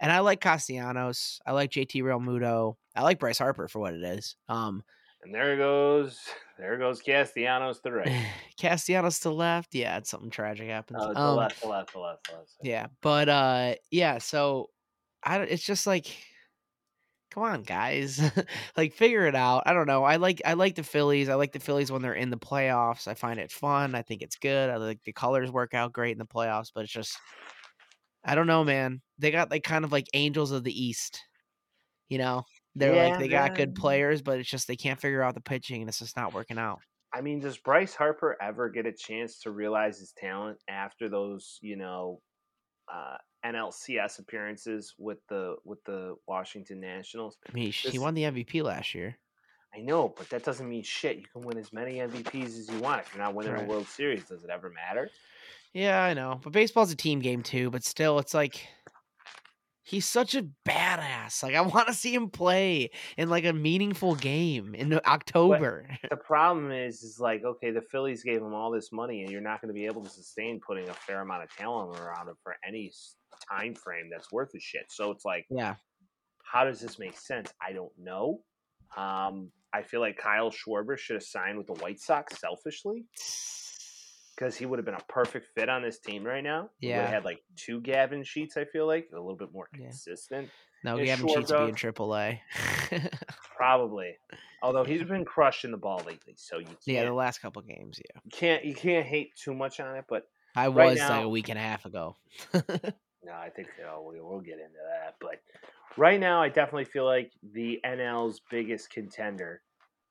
[0.00, 1.40] And I like Castellanos.
[1.46, 2.74] I like JT Realmuto.
[2.96, 4.34] I like Bryce Harper for what it is.
[4.48, 4.82] Um
[5.22, 6.18] And there it goes,
[6.58, 8.26] there goes Castellanos to the right.
[8.60, 9.76] Castellanos to left.
[9.76, 10.98] Yeah, it's something tragic happens.
[11.00, 12.50] Oh, to um, left, to left, to left, to left.
[12.64, 14.70] Yeah, but uh yeah, so
[15.22, 16.06] I don't it's just like
[17.34, 18.20] come on guys.
[18.76, 19.64] like figure it out.
[19.66, 20.04] I don't know.
[20.04, 21.28] I like I like the Phillies.
[21.28, 23.08] I like the Phillies when they're in the playoffs.
[23.08, 23.94] I find it fun.
[23.94, 24.70] I think it's good.
[24.70, 27.18] I like the colors work out great in the playoffs, but it's just
[28.24, 29.02] I don't know, man.
[29.18, 31.20] They got like kind of like angels of the east.
[32.08, 32.44] You know?
[32.76, 35.40] They're Yeah, like they got good players, but it's just they can't figure out the
[35.40, 36.80] pitching and it's just not working out.
[37.12, 41.58] I mean, does Bryce Harper ever get a chance to realize his talent after those,
[41.62, 42.20] you know,
[42.92, 47.36] uh, NLCS appearances with the with the Washington Nationals?
[47.48, 49.18] I mean, he This- won the MVP last year.
[49.76, 51.16] I know, but that doesn't mean shit.
[51.16, 53.00] You can win as many MVPs as you want.
[53.00, 53.64] If you're not winning Right.
[53.64, 55.10] a World Series, does it ever matter?
[55.72, 56.40] Yeah, I know.
[56.44, 58.68] But baseball's a team game too, but still it's like
[59.82, 61.42] he's such a badass.
[61.42, 65.88] Like I want to see him play in like a meaningful game in October.
[66.08, 69.40] The problem is, is like, okay, the Phillies gave him all this money, and you're
[69.40, 72.36] not going to be able to sustain putting a fair amount of talent around him
[72.44, 72.92] for any
[73.40, 74.86] time frame that's worth a shit.
[74.90, 75.74] So it's like, yeah.
[76.44, 77.52] how does this make sense?
[77.60, 78.40] I don't know.
[78.96, 83.04] Um, I feel like Kyle Schwarber should have signed with the White Sox selfishly
[84.36, 86.70] because he would have been a perfect fit on this team right now.
[86.80, 87.02] Yeah.
[87.02, 88.56] have had like two Gavin Sheets.
[88.56, 89.86] I feel like a little bit more Yeah.
[89.86, 90.50] consistent,
[90.84, 92.40] No, Is Gavin Sheets to be in AAA.
[93.56, 94.16] probably.
[94.62, 97.98] Although he's been crushing the ball lately, so you can't, yeah, the last couple games.
[97.98, 100.04] Yeah, you can't you can't hate too much on it.
[100.08, 100.26] But
[100.56, 102.16] I Right was like a week and a half ago.
[103.24, 105.16] No, I think oh, we, we'll get into that.
[105.20, 105.40] But
[105.96, 109.62] right now, I definitely feel like the NL's biggest contender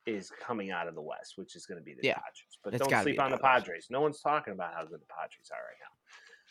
[0.06, 2.16] is coming out of the West, which is going to be the Yeah.
[2.16, 2.58] Dodgers.
[2.64, 3.38] But It's don't sleep on the.
[3.38, 3.88] Padres.
[3.90, 5.94] No one's talking about how good the Padres are right now.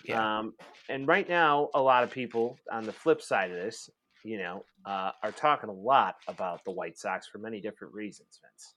[0.05, 0.39] Yeah.
[0.39, 0.55] Um,
[0.89, 3.91] and right now, a lot of people on the flip side of this,
[4.25, 8.41] you know, uh, are talking a lot about the White Sox for many different reasons,
[8.43, 8.75] Vince.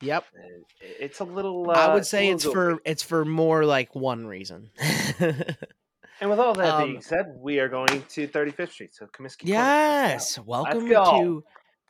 [0.00, 0.24] Yep.
[0.34, 1.70] And it's a little.
[1.70, 4.70] Uh, I would say little it's for it's for more like one reason.
[6.20, 8.94] And with all that um, being said, we are going to 35th Street.
[8.94, 9.40] So Comiskey.
[9.46, 9.54] Corner.
[9.54, 10.38] yes.
[10.38, 11.42] Welcome to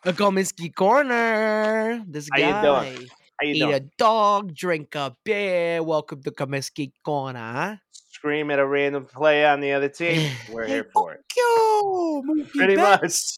[0.04, 2.02] a Comiskey Corner.
[2.08, 2.62] This How you guy.
[2.62, 3.08] doing?
[3.40, 3.74] How you Eat doing?
[3.74, 5.82] a dog, drink a beer.
[5.82, 7.80] Welcome to Comiskey Corner.
[8.10, 10.32] Scream at a random player on the other team.
[10.50, 12.48] We're here for it.
[12.54, 13.36] Pretty much.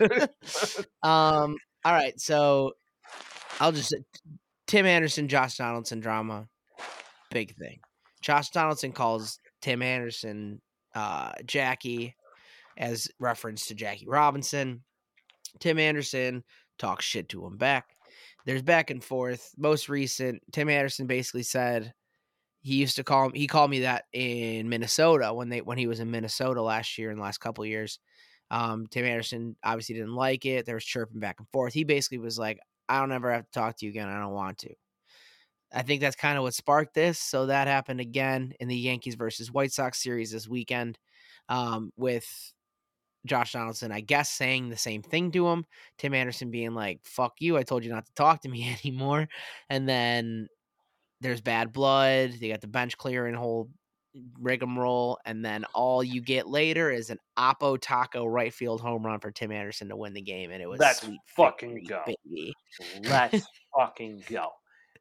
[1.02, 1.56] Um.
[1.84, 2.18] All right.
[2.18, 2.72] So
[3.60, 3.94] I'll just
[4.66, 6.48] Tim Anderson, Josh Donaldson drama,
[7.30, 7.80] big thing.
[8.22, 10.60] Josh Donaldson calls Tim Anderson
[10.94, 12.14] uh, Jackie
[12.76, 14.82] as reference to Jackie Robinson.
[15.58, 16.44] Tim Anderson
[16.78, 17.86] talks shit to him back.
[18.44, 19.54] There's back and forth.
[19.56, 21.94] Most recent, Tim Anderson basically said
[22.60, 23.32] he used to call him.
[23.32, 27.10] he called me that in Minnesota when they when he was in Minnesota last year
[27.10, 27.98] and last couple years.
[28.50, 30.66] Um, Tim Anderson obviously didn't like it.
[30.66, 31.72] There was chirping back and forth.
[31.72, 34.08] He basically was like, "I don't ever have to talk to you again.
[34.08, 34.74] I don't want to."
[35.74, 37.18] I think that's kind of what sparked this.
[37.18, 40.98] So that happened again in the Yankees versus White Sox series this weekend,
[41.48, 42.26] um, with
[43.26, 45.66] Josh Donaldson, I guess, saying the same thing to him.
[45.98, 47.56] Tim Anderson being like, "Fuck you!
[47.56, 49.28] I told you not to talk to me anymore."
[49.68, 50.48] And then
[51.20, 52.34] there's bad blood.
[52.40, 53.70] They got the bench clearing whole
[54.40, 59.20] rigmarole, and then all you get later is an Oppo Taco right field home run
[59.20, 62.02] for Tim Anderson to win the game, and it was Let's sweet fucking go.
[62.06, 62.52] baby.
[63.02, 63.46] Let's
[63.76, 64.50] fucking go.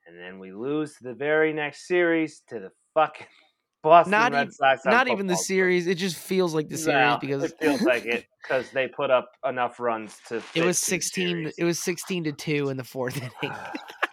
[0.05, 3.27] And then we lose the very next series to the fucking
[3.83, 4.85] Boston Not Red even- Sox.
[4.85, 8.05] Not even the series; it just feels like the series No, because it feels like
[8.05, 10.41] it because they put up enough runs to.
[10.55, 11.51] it was sixteen.
[11.57, 13.55] It was sixteen to two in the fourth inning.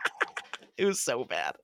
[0.77, 1.55] it was so bad.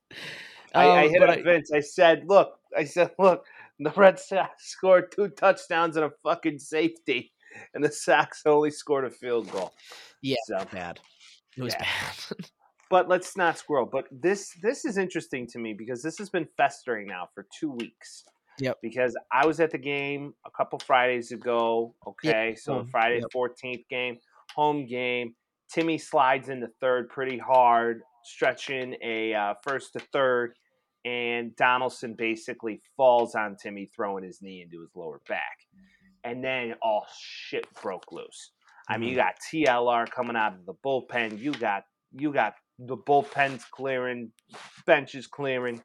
[0.74, 1.72] I, I Um, hit up Vince.
[1.72, 3.44] I said, "Look," I said, "Look,
[3.80, 7.32] the Red Sox scored two touchdowns and a fucking safety,
[7.74, 9.72] and the Sox only scored a field goal."
[10.22, 10.36] Yeah.
[10.46, 11.00] So, bad.
[11.56, 11.86] It was Yeah.
[12.30, 12.50] bad.
[12.90, 13.88] But let's not squirrel.
[13.90, 17.70] But this this is interesting to me because this has been festering now for two
[17.70, 18.24] weeks.
[18.58, 18.78] Yep.
[18.80, 21.94] Because I was at the game a couple Fridays ago.
[22.06, 22.86] Okay, so home.
[22.86, 23.32] Friday Yep.
[23.32, 24.18] fourteenth game,
[24.54, 25.34] home game.
[25.68, 30.54] Timmy slides into third pretty hard, stretching a uh, first to third,
[31.04, 35.58] and Donaldson basically falls on Timmy, throwing his knee into his lower back,
[36.24, 38.52] and then all shit broke loose.
[38.88, 41.38] I mean, you got TLR coming out of the bullpen.
[41.40, 41.82] You got
[42.12, 44.32] you got the bullpens clearing,
[44.86, 45.82] benches clearing.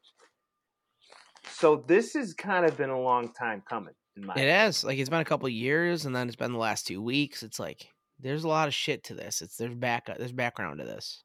[1.50, 3.94] So this has kind of been a long time coming.
[4.16, 6.58] In my It has like it's been a couple years, and then it's been the
[6.58, 7.42] last two weeks.
[7.42, 7.88] It's like
[8.20, 9.42] there's a lot of shit to this.
[9.42, 11.22] It's there's back there's background to this.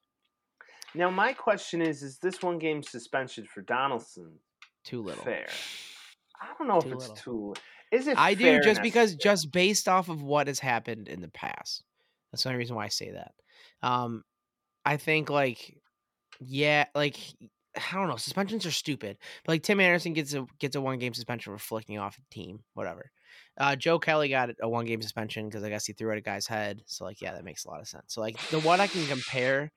[0.96, 4.40] now my question is: Is this one game suspension for Donaldson
[4.86, 5.24] Too little.
[5.24, 5.48] fair?
[6.42, 7.54] I don't know Too if it's little.
[7.54, 7.54] too.
[7.92, 8.18] Is it?
[8.18, 11.84] I do just because just based off of what has happened in the past.
[12.32, 13.32] That's the only reason why I say that.
[13.82, 14.24] Um,
[14.88, 15.78] I think like,
[16.40, 17.18] yeah, like
[17.76, 19.18] I don't know, suspensions are stupid.
[19.44, 22.34] But like Tim Anderson gets a gets a one game suspension for flicking off a
[22.34, 23.12] team, whatever.
[23.60, 26.22] Uh, Joe Kelly got a one game suspension because I guess he threw at a
[26.22, 26.84] guy's head.
[26.86, 28.14] So like, yeah, that makes a lot of sense.
[28.14, 29.74] So like the one I can compare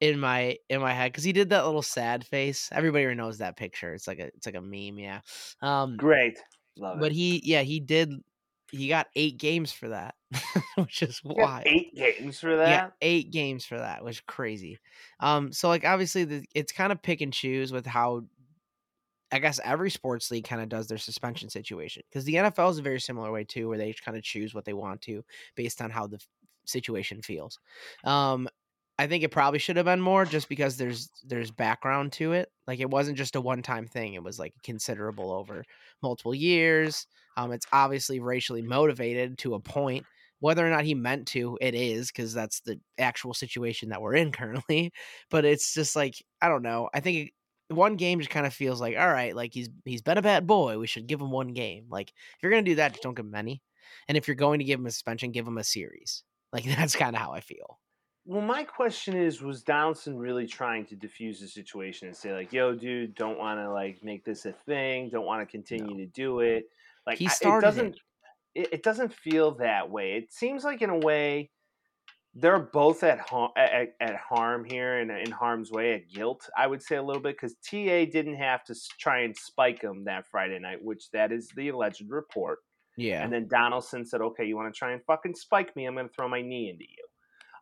[0.00, 2.68] in my in my head because he did that little sad face.
[2.70, 3.94] Everybody knows that picture.
[3.94, 4.98] It's like a it's like a meme.
[4.98, 5.20] Yeah.
[5.62, 6.38] Um, great.
[6.76, 7.00] Love it.
[7.00, 7.14] but it.
[7.14, 8.12] he, yeah, he did.
[8.70, 10.14] He got eight games for that,
[10.76, 12.80] which is why eight games for that.
[12.80, 14.78] got eight games for that, which is crazy.
[15.20, 18.24] Um, so like obviously the, it's kind of pick and choose with how.
[19.32, 22.78] I guess every sports league kind of does their suspension situation because the NFL is
[22.78, 25.24] a very similar way too, where they kind of choose what they want to
[25.56, 26.20] based on how the
[26.66, 27.58] situation feels.
[28.04, 28.48] Um,
[28.98, 32.50] I think it probably should have been more just because there's there's background to it.
[32.66, 35.64] Like it wasn't just a one time thing; it was like considerable over
[36.02, 37.06] multiple years.
[37.36, 40.04] Um, it's obviously racially motivated to a point.
[40.40, 44.14] Whether or not he meant to, it is because that's the actual situation that we're
[44.14, 44.92] in currently.
[45.30, 46.90] But it's just like I don't know.
[46.92, 47.32] I think
[47.68, 50.46] one game just kind of feels like all right, like he's he's been a bad
[50.46, 50.78] boy.
[50.78, 51.86] We should give him one game.
[51.88, 53.62] Like if you're gonna do that, just don't give him any.
[54.08, 56.24] And if you're going to give him a suspension, give him a series.
[56.52, 57.78] Like that's kind of how I feel.
[58.26, 62.52] Well, my question is: Was Donaldson really trying to diffuse the situation and say, like,
[62.52, 65.10] "Yo, dude, don't want to like make this a thing.
[65.10, 66.70] Don't want to continue to do it."
[67.06, 67.70] Like, He started it it.
[67.70, 67.96] doesn't.
[68.54, 70.12] It, it doesn't feel that way.
[70.12, 71.50] It seems like, in a way,
[72.34, 76.48] they're both at harm, at, at harm here and in harm's way, at guilt.
[76.56, 80.04] I would say a little bit because TA didn't have to try and spike him
[80.04, 82.58] that Friday night, which that is the alleged report.
[82.96, 83.22] Yeah.
[83.22, 85.84] And then Donaldson said, "Okay, you want to try and fucking spike me?
[85.86, 87.04] I'm going to throw my knee into you."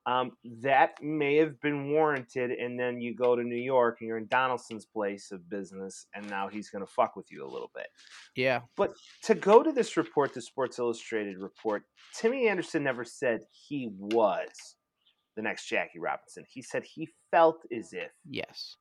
[0.05, 0.33] Um,
[0.63, 4.27] that may have been warranted, and then you go to New York and you're in
[4.27, 7.87] Donaldson's place of business, and now he's going to fuck with you a little bit.
[8.35, 8.63] Yeah.
[8.77, 8.95] But
[9.25, 11.85] to go to this report, the Sports Illustrated report,
[12.17, 14.49] Timmy Anderson never said he was
[15.37, 16.45] the next Jackie Robinson.
[16.53, 18.77] He said he felt as if Yes.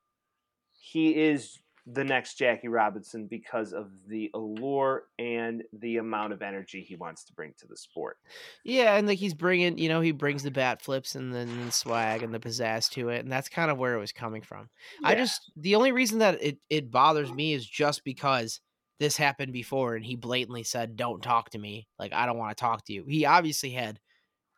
[0.73, 6.81] he is the next Jackie Robinson because of the allure and the amount of energy
[6.81, 8.17] he wants to bring to the sport.
[8.63, 11.71] Yeah, and like he's bringing, you know, he brings the bat flips and then the
[11.71, 14.69] swag and the pizzazz to it, and that's kind of where it was coming from.
[15.03, 18.61] I just the only reason that it it bothers me is just because
[18.99, 21.87] this happened before and he blatantly said, "Don't talk to me.
[21.97, 23.99] Like I don't want to talk to you." He obviously had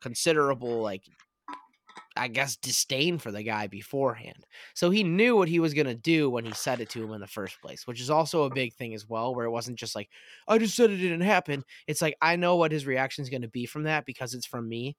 [0.01, 1.03] considerable like
[2.15, 4.45] I guess disdain for the guy beforehand.
[4.75, 7.11] So he knew what he was going to do when he said it to him
[7.11, 9.79] in the first place, which is also a big thing as well where it wasn't
[9.79, 10.09] just like
[10.47, 11.63] I just said it didn't happen.
[11.87, 14.45] It's like I know what his reaction is going to be from that because it's
[14.45, 14.95] from me.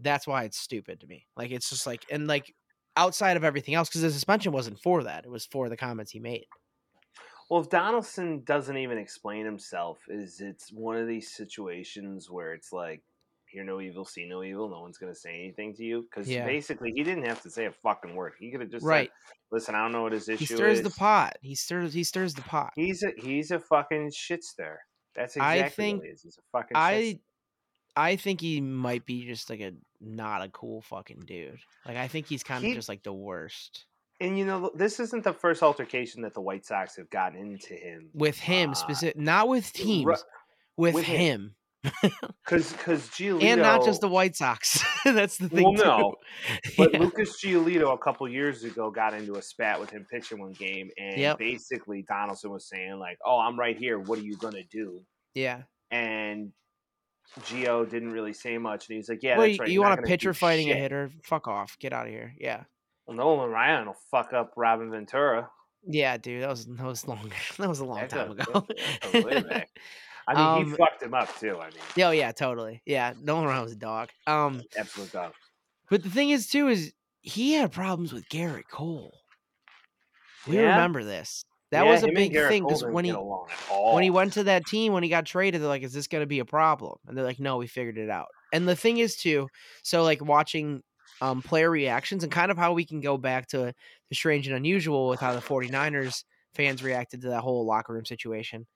[0.00, 1.26] That's why it's stupid to me.
[1.36, 2.54] Like it's just like and like
[2.96, 5.24] outside of everything else cuz the suspension wasn't for that.
[5.24, 6.46] It was for the comments he made.
[7.48, 12.72] Well, if Donaldson doesn't even explain himself, is it's one of these situations where it's
[12.72, 13.02] like,
[13.50, 14.68] hear no evil, see no evil.
[14.68, 16.44] No one's going to say anything to you because Yeah.
[16.46, 18.34] basically he didn't have to say a fucking word.
[18.38, 19.10] He could have just Right.
[19.26, 20.38] said, "Listen, I don't know what his issue.
[20.38, 21.36] He issue stirs is." the pot.
[21.42, 22.72] He stirs he stirs the pot.
[22.76, 24.78] He's a he's a fucking shit stir.
[25.14, 26.22] That's I exactly think what he is.
[26.22, 26.74] He's a fucking.
[26.76, 27.20] shit I
[27.96, 31.58] I think he might be just like a not a cool fucking dude.
[31.84, 33.86] Like I think he's kind of just like the worst.
[34.20, 37.74] And you know, this isn't the first altercation that the White Sox have gotten into
[37.74, 38.10] him.
[38.14, 40.06] With him Uh, specific not with teams,
[40.76, 41.16] with, with him.
[41.20, 41.54] him.
[42.44, 44.82] Because because Giolito And not just the White Sox.
[45.04, 45.64] That's the thing.
[45.64, 45.82] Well, too.
[45.84, 46.14] no,
[46.78, 47.00] But yeah.
[47.00, 50.90] Lucas Giolito a couple years ago got into a spat with him pitching one game,
[50.98, 51.38] and Yep.
[51.38, 53.98] basically Donaldson was saying like, "Oh, I'm right here.
[53.98, 55.02] What are you gonna do?"
[55.34, 55.62] yeah.
[55.90, 56.52] And
[57.40, 59.68] Gio didn't really say much, and he's like, "Yeah, well, that's you, right.
[59.68, 61.10] you you're want a pitcher fighting a hitter?
[61.24, 61.76] Fuck off.
[61.78, 62.34] Get out of here.
[62.38, 62.64] Yeah.
[63.06, 65.48] Well, Nolan Ryan will fuck up Robin Ventura.
[65.86, 66.42] Yeah, dude.
[66.42, 67.30] That was that was long.
[67.58, 68.66] That was a long That's time a- ago.
[69.14, 69.68] way back.
[70.28, 71.58] I mean, he Um, fucked him up too.
[71.58, 72.82] I mean, oh, yeah, totally.
[72.86, 74.10] Yeah, Nolan Ryan was a dog.
[74.26, 75.32] Um, absolute dog.
[75.90, 79.18] but the thing is too is he had problems with Gerrit Cole.
[80.46, 80.70] We Yeah?
[80.70, 81.44] remember this.
[81.70, 83.94] That Yeah, was a big thing because when he get along at all.
[83.94, 86.22] when he went to that team when he got traded, they're like, "Is this going
[86.22, 88.98] to be a problem?" And they're like, "No, we figured it out." And the thing
[88.98, 89.50] is too,
[89.82, 90.82] so like watching
[91.20, 93.74] um player reactions and kind of how we can go back to
[94.08, 96.24] the strange and unusual with how the 49ers
[96.54, 98.66] fans reacted to that whole locker room situation.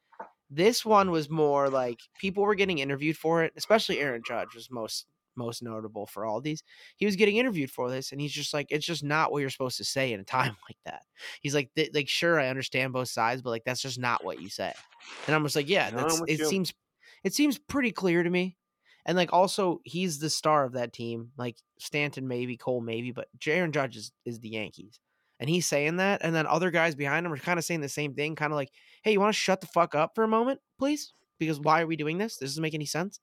[0.55, 4.71] This one was more like people were getting interviewed for it, especially Aaron Judge was
[4.71, 6.63] most most notable for all these.
[6.97, 9.49] He was getting interviewed for this, and he's just like, it's just not what you're
[9.49, 11.03] supposed to say in a time like that.
[11.41, 14.43] He's like, th- like sure, I understand both sides, but like that's just not what
[14.43, 14.73] you say.
[15.27, 16.47] And I'm just like, yeah, that's it you.
[16.47, 16.75] seems
[17.25, 18.57] it seems pretty clear to me.
[19.05, 21.31] And like also, he's the star of that team.
[21.37, 25.01] Like Stanton, maybe Cole, maybe, but Aaron Judge is, is the Yankees,
[25.43, 26.21] and he's saying that.
[26.23, 28.57] And then other guys behind him are kind of saying the same thing, kind of
[28.57, 28.71] like,
[29.03, 31.13] "Hey, you want to shut the fuck up for a moment, please?
[31.41, 32.37] Because why are we doing this?
[32.37, 33.19] This doesn't make any sense."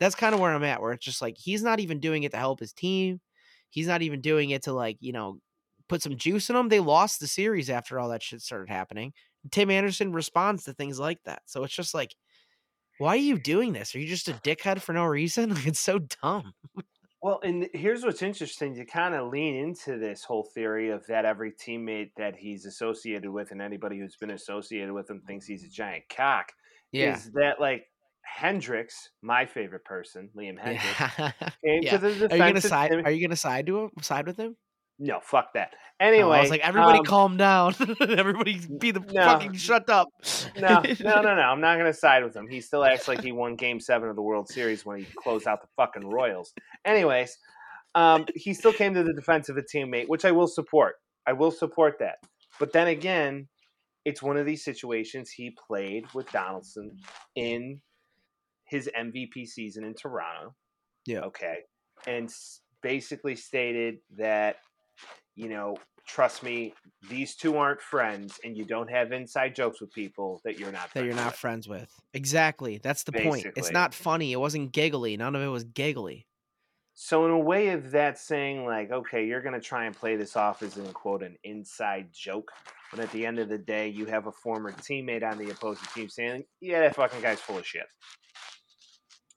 [0.00, 2.32] That's kind of where I'm at, where it's just like he's not even doing it
[2.32, 3.20] to help his team.
[3.68, 5.40] He's not even doing it to like you know
[5.88, 6.70] put some juice in them.
[6.70, 9.12] They lost the series after all that shit started happening.
[9.50, 12.14] Tim Anderson responds to things like that, so it's just like
[12.98, 13.94] why are you doing this?
[13.94, 15.50] Are you just a dickhead for no reason?
[15.54, 16.54] Like, it's so dumb.
[17.22, 21.24] Well, and here's what's interesting to kind of lean into this whole theory of that
[21.24, 25.62] every teammate that he's associated with and anybody who's been associated with him thinks he's
[25.64, 26.52] a giant cock
[26.90, 27.14] Yeah.
[27.14, 27.84] is that like
[28.24, 31.32] Hendriks, my favorite person, Liam Hendriks, Yeah.
[31.64, 31.98] came Yeah.
[31.98, 32.90] to the Are you gonna side?
[33.04, 33.90] Are you gonna side to him?
[34.00, 34.56] Side with him?
[34.98, 35.70] No, fuck that.
[35.72, 37.74] Oh, Anyway, I was like, everybody, um, calm down.
[38.00, 39.22] everybody, be the no.
[39.22, 40.08] fucking shut up.
[40.58, 41.42] no, no, no, no.
[41.42, 42.48] I'm not going to side with him.
[42.48, 45.46] He still acts like he won Game Seven of the World Series when he closed
[45.46, 46.52] out the fucking Royals.
[46.84, 47.38] Anyways,
[47.94, 50.96] um, he still came to the defense of a teammate, which I will support.
[51.26, 52.16] I will support that.
[52.58, 53.48] But then again,
[54.04, 56.96] it's one of these situations he played with Donaldson
[57.36, 57.80] in
[58.66, 60.54] his MVP season in Toronto.
[61.06, 61.20] Yeah.
[61.20, 61.58] Okay.
[62.06, 62.28] And
[62.82, 64.56] basically stated that,
[65.34, 65.76] you know,
[66.06, 66.74] trust me,
[67.08, 70.92] these two aren't friends and you don't have inside jokes with people that you're not
[70.94, 71.36] That you're not with.
[71.36, 71.90] friends with.
[72.12, 72.78] Exactly.
[72.78, 73.46] That's the point.
[73.56, 74.32] It's not funny.
[74.32, 75.16] It wasn't giggly.
[75.16, 76.26] None of it was giggly.
[76.94, 80.36] So in a way of that saying like, okay, you're gonna try and play this
[80.36, 82.52] off as in quote an inside joke,
[82.90, 85.88] but at the end of the day, you have a former teammate on the opposing
[85.94, 87.86] team saying, "Yeah, that fucking guy's full of shit."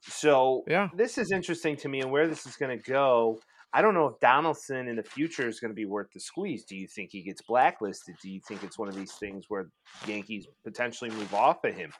[0.02, 0.90] So Yeah.
[0.94, 3.40] this is interesting to me, and where this is gonna go.
[3.76, 6.64] I don't know if Donaldson in the future is going to be worth the squeeze.
[6.64, 8.14] Do you think he gets blacklisted?
[8.22, 9.68] Do you think it's one of these things where
[10.06, 11.92] Yankees potentially move off of him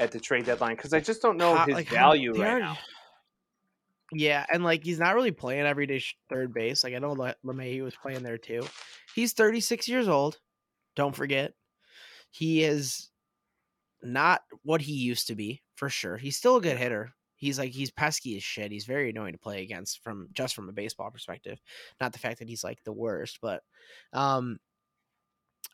[0.00, 0.74] at the trade deadline?
[0.74, 2.76] Because I just don't know How- his like, value right now.
[4.12, 6.82] Yeah, and like he's not really playing everyday third base.
[6.82, 8.66] Like I know Le- LeMahieu was playing there too.
[9.14, 10.38] He's 36 years old.
[10.96, 11.52] Don't forget,
[12.32, 13.10] he is
[14.02, 16.16] not what he used to be for sure.
[16.16, 17.14] He's still a good hitter.
[17.42, 18.70] He's like he's pesky as shit.
[18.70, 21.60] He's very annoying to play against from just from a baseball perspective.
[22.00, 23.64] Not the fact that he's like the worst, but
[24.12, 24.60] um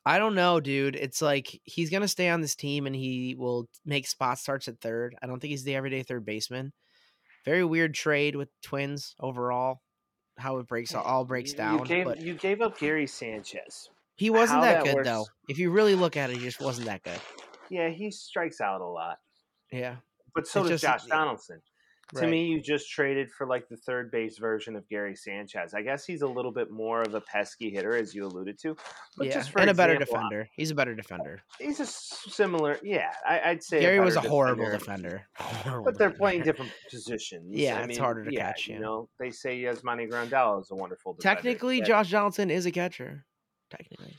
[0.07, 0.97] I don't know, dude.
[0.97, 4.81] It's like he's gonna stay on this team and he will make spot starts at
[4.81, 5.15] third.
[5.23, 6.73] I don't think he's the everyday third baseman.
[7.45, 9.83] Very weird trade with Twins overall.
[10.39, 11.81] How it breaks all breaks down.
[11.81, 13.91] You gave but you gave up Gary Sanchez.
[14.17, 15.27] he wasn't that that good works- though.
[15.51, 17.21] If you really look at it, he just wasn't that good.
[17.69, 19.19] Yeah, he strikes out a lot,
[19.71, 19.97] Yeah.
[20.39, 21.61] But so It's does just- Josh Donaldson.
[22.15, 25.75] To me, you just traded for like the third base version of Gary Sanchez.
[25.75, 28.75] I guess he's a little bit more of a pesky hitter, as you alluded to.
[29.19, 30.49] But yeah, just for and a better example, defender.
[30.57, 31.43] He's a better defender.
[31.61, 32.79] He's a similar.
[32.83, 35.27] Yeah, I, I'd say Gary was a better horrible defender.
[35.35, 36.19] Horrible But they're defender.
[36.19, 37.45] playing different positions.
[37.51, 38.81] Yeah, I it's mean, harder to yeah, catch, You yeah.
[38.81, 41.35] know, they say Yasmani Grandal is a wonderful defender.
[41.35, 43.27] Technically, Josh Johnson is a catcher.
[43.71, 44.17] Technically,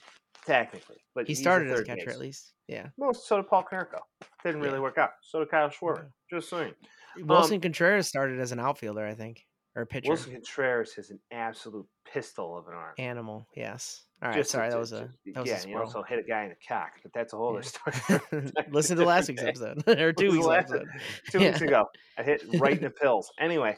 [0.50, 2.14] Technically, but he started as a catcher base.
[2.16, 2.54] at least.
[2.68, 2.88] Yeah.
[2.98, 4.00] No, so did Paul Konerko.
[4.44, 4.80] Didn't really Yeah.
[4.82, 5.12] work out.
[5.22, 6.12] So did Kyle Schwarber.
[6.30, 6.74] Just saying.
[7.18, 9.46] Um, Willson Contreras started as an outfielder, I think,
[9.76, 10.10] or a pitcher.
[10.12, 12.94] Willson Contreras has an absolute pistol of an arm.
[12.98, 13.48] Animal.
[13.56, 14.06] Yes.
[14.22, 14.38] All right.
[14.38, 16.56] Just sorry, that was a that was yeah, a also hit a guy in the
[16.68, 18.22] cock, but that's a whole other story.
[18.72, 20.88] Listen to last week's episode or two weeks episode.
[21.32, 21.50] Two Yeah.
[21.50, 21.86] weeks ago,
[22.18, 23.32] I hit right in the pills.
[23.40, 23.78] Anyway,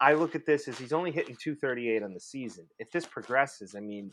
[0.00, 2.66] I look at this as he's only hitting 238 on the season.
[2.78, 4.10] If this progresses, I mean,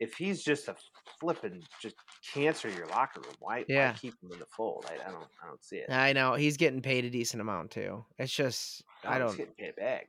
[0.00, 0.76] if he's just a
[1.20, 1.96] flipping just
[2.32, 3.90] cancer your locker room, why, Yeah.
[3.90, 4.86] why keep him in the fold?
[4.88, 5.90] I, I don't I don't see it.
[5.90, 8.04] I know he's getting paid a decent amount too.
[8.18, 9.36] It's just I Oh, don't.
[9.36, 10.08] getting paid back.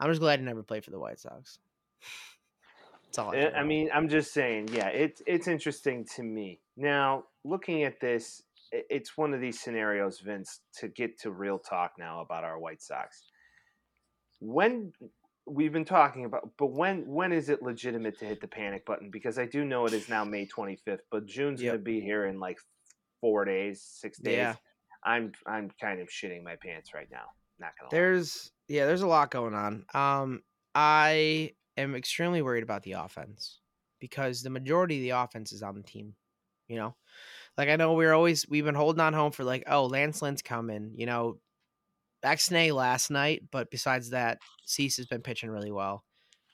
[0.00, 1.58] I'm just glad he never played for the White Sox.
[3.06, 3.34] That's all.
[3.34, 6.60] I, eh, I I mean, I'm just saying, yeah, it's it's interesting to me.
[6.76, 8.42] Now, looking at this,
[8.72, 12.82] it's one of these scenarios, Vince, to get to real talk now about our White
[12.82, 13.22] Sox.
[14.40, 14.92] When
[15.46, 19.10] we've been talking about, but when when is it legitimate to hit the panic button?
[19.10, 21.70] Because I do know it is now May 25th, but June's Yep.
[21.70, 22.58] going to be here in like
[23.20, 24.36] four days, six days.
[24.36, 24.54] Yeah.
[25.04, 27.26] I'm I'm kind of shitting my pants right now.
[27.58, 27.98] Not gonna lie.
[27.98, 29.84] There's yeah, there's a lot going on.
[29.92, 30.42] Um,
[30.74, 33.60] I am extremely worried about the offense
[34.00, 36.14] because the majority of the offense is on the team.
[36.68, 36.96] You know,
[37.58, 40.40] like I know we're always we've been holding on home for like oh Lance Lynn's
[40.42, 40.92] coming.
[40.96, 41.38] You know,
[42.24, 46.04] Xnay last night, but besides that, Cease has been pitching really well.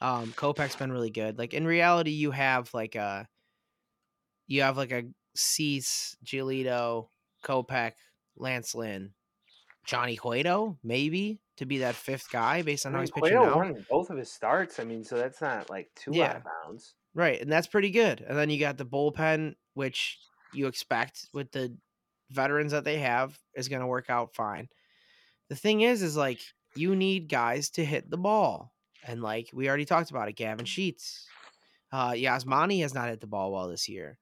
[0.00, 1.38] Um, Kopech's been really good.
[1.38, 3.28] Like in reality, you have like a
[4.46, 5.04] you have like a
[5.36, 7.08] Cease, Giolito,
[7.44, 7.92] Kopech,
[8.36, 9.12] Lance Lynn,
[9.86, 13.50] Johnny Cueto, maybe to be that fifth guy based on I how he's pitching Cueto
[13.50, 13.56] now.
[13.56, 14.80] won both of his starts.
[14.80, 16.94] I mean, so that's not like too out of bounds.
[17.14, 18.24] Right, and that's pretty good.
[18.26, 20.18] And then you got the bullpen, which
[20.52, 21.76] you expect with the
[22.30, 24.68] veterans that they have is going to work out fine.
[25.50, 26.40] The thing is, is like
[26.74, 28.72] you need guys to hit the ball,
[29.06, 31.26] and like we already talked about it, Gavin Sheets,
[31.92, 34.16] uh, Yasmani has not hit the ball well this year.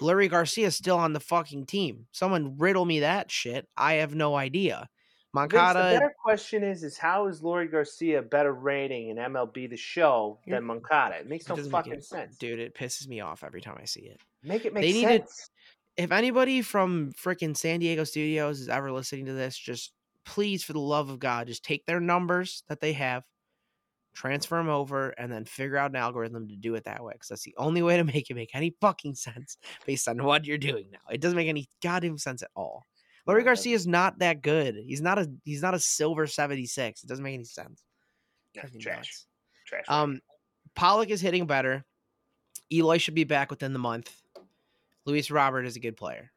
[0.00, 2.06] Leury Garcia is still on the fucking team.
[2.12, 3.66] Someone riddle me that shit.
[3.76, 4.88] I have no idea.
[5.34, 9.76] Vince, the better question is: is how is Leury Garcia better rating in MLB the
[9.76, 11.16] Show than Moncada?
[11.20, 12.36] It makes no doesn't make fucking sense.
[12.38, 12.58] dude.
[12.58, 14.20] It pisses me off every time I see it.
[14.42, 15.50] Make it make They needed- sense.
[15.96, 19.92] if anybody from freaking San Diego studios is ever listening to this, just
[20.28, 23.24] please, for the love of God, just take their numbers that they have,
[24.14, 27.14] transfer them over, and then figure out an algorithm to do it that way.
[27.14, 29.56] Because that's the only way to make it make any fucking sense
[29.86, 30.98] based on what you're doing now.
[31.10, 32.84] It doesn't make any goddamn sense at all.
[33.26, 34.76] Leury Garcia is not that good.
[34.86, 37.02] He's not a he's not a silver seventy six.
[37.02, 37.82] It doesn't make any sense.
[38.54, 39.24] Yeah, trash.
[39.66, 39.84] Trash.
[39.88, 40.20] Um,
[40.74, 41.84] Pollock is hitting better.
[42.70, 44.14] Eloy should be back within the month.
[45.04, 46.30] Luis Robert is a good player,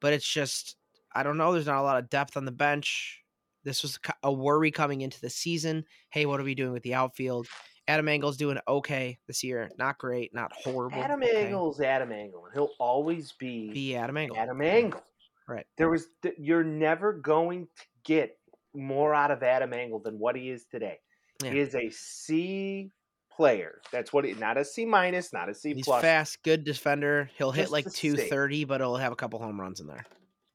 [0.00, 0.76] but it's just
[1.14, 1.52] I don't know.
[1.52, 3.22] There's not a lot of depth on the bench.
[3.64, 5.84] This was a worry coming into the season.
[6.10, 7.46] Hey, what are we doing with the outfield?
[7.88, 9.70] Adam Engel's doing okay this year.
[9.78, 11.02] Not great, not horrible.
[11.02, 11.46] Adam okay.
[11.46, 14.36] Engel's Adam Engel, and he'll always be, Be Adam Engel.
[14.36, 15.02] Adam Engel.
[15.48, 15.66] Right.
[15.78, 16.06] There was
[16.38, 18.36] you're never going to get
[18.74, 20.98] more out of Adam Engel than what he is today.
[21.42, 21.52] Yeah.
[21.52, 22.90] He is a C
[23.34, 23.80] player.
[23.90, 26.02] That's what he not a C minus, not a C He's plus.
[26.02, 27.30] He's fast, good defender.
[27.38, 30.04] He'll hit like 230, but he'll have a couple home runs in there.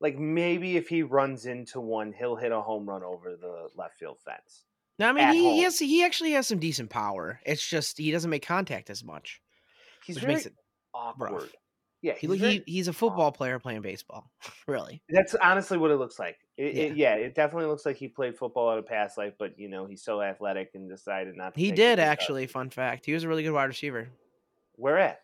[0.03, 3.97] Like maybe if he runs into one, he'll hit a home run over the left
[3.97, 4.65] field fence.
[4.99, 5.53] No, I mean he, home.
[5.55, 7.39] he has he actually has some decent power.
[7.45, 9.41] It's just he doesn't make contact as much,
[10.05, 10.53] He's which makes it
[10.93, 11.49] awkward.
[12.01, 14.29] Yeah, He, he's he very- he's a football player playing baseball.
[14.67, 15.01] really.
[15.07, 16.37] That's honestly what it looks like.
[16.57, 16.83] It, Yeah.
[16.83, 19.69] It, yeah, it definitely looks like he played football in a past life, but you
[19.69, 21.59] know he's so athletic and decided not to.
[21.61, 22.43] He did actually.
[22.43, 22.49] up.
[22.51, 24.09] Fun fact: he was a really good wide receiver.
[24.75, 25.21] Where at?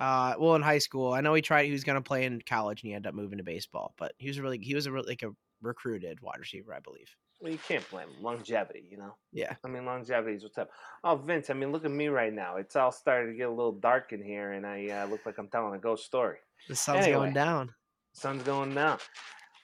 [0.00, 1.66] Uh, well, in high school, I know he tried.
[1.66, 3.94] He was going to play in college, and he ended up moving to baseball.
[3.98, 6.80] But he was a really he was a really like a recruited wide receiver, I
[6.80, 7.14] believe.
[7.40, 8.22] Well, you can't blame him.
[8.22, 9.16] Longevity, you know.
[9.32, 9.54] Yeah.
[9.64, 10.70] I mean, longevity is what's up.
[11.02, 12.56] Oh, Vince, I mean, look at me right now.
[12.56, 15.38] It's all starting to get a little dark in here, and I uh, look like
[15.38, 16.38] I'm telling a ghost story.
[16.68, 17.18] The sun's Anyway.
[17.18, 17.74] going down.
[18.12, 18.98] Sun's going down.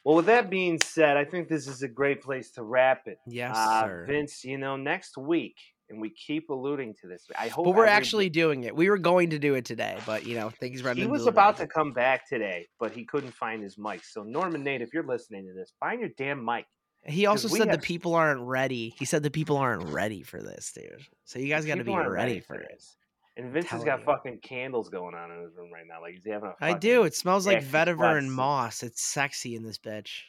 [0.05, 3.19] Well, with that being said, I think this is a great place to wrap it.
[3.27, 4.05] Yes, uh.
[4.07, 5.57] Vince, you know, next week,
[5.91, 7.27] and we keep alluding to this.
[7.39, 8.75] I hope But we're actually doing it.
[8.75, 10.97] We were going to do it today, but you know things run.
[10.97, 14.05] He was about to come back today, but he couldn't find his mic.
[14.05, 16.67] So Norman Nate, if you're listening to this, find your damn mic.
[17.05, 18.95] He also said the people aren't ready.
[18.99, 21.07] He said the people aren't ready for this, dude.
[21.25, 22.69] So you guys got to be aren't ready, for it.
[22.71, 22.97] this.
[23.37, 24.05] And Vince has got you.
[24.05, 26.03] fucking candles going on in his room right now.
[26.03, 27.05] Like he's having a I do.
[27.05, 28.83] It smells like vetiver and moss.
[28.83, 30.23] It's sexy in this bitch.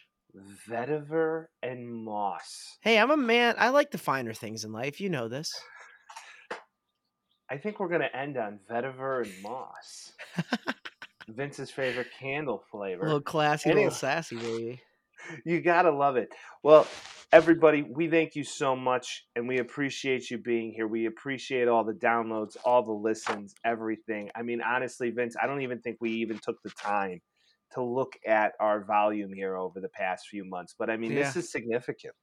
[0.68, 2.78] Vetiver and moss.
[2.82, 3.56] Hey, I'm a man.
[3.58, 5.02] I like the finer things in life.
[5.02, 5.54] You know this.
[7.50, 10.14] I think we're gonna end on vetiver and moss.
[11.28, 13.04] Vince's favorite candle flavor.
[13.04, 13.86] A little classy, a Anyway.
[13.86, 14.82] little sassy, baby.
[15.46, 16.30] you gotta love it.
[16.64, 16.88] Well,
[17.32, 20.88] everybody, we thank you so much, and we appreciate you being here.
[20.88, 24.30] We appreciate all the downloads, all the listens, everything.
[24.36, 27.20] I mean, honestly, Vince, I don't even think we even took the time
[27.74, 30.76] to look at our volume here over the past few months.
[30.78, 32.14] But I mean, this is significant.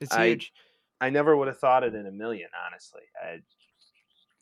[0.00, 0.52] It's I- huge.
[1.00, 3.02] I never would have thought it in a million, honestly.
[3.22, 3.38] I,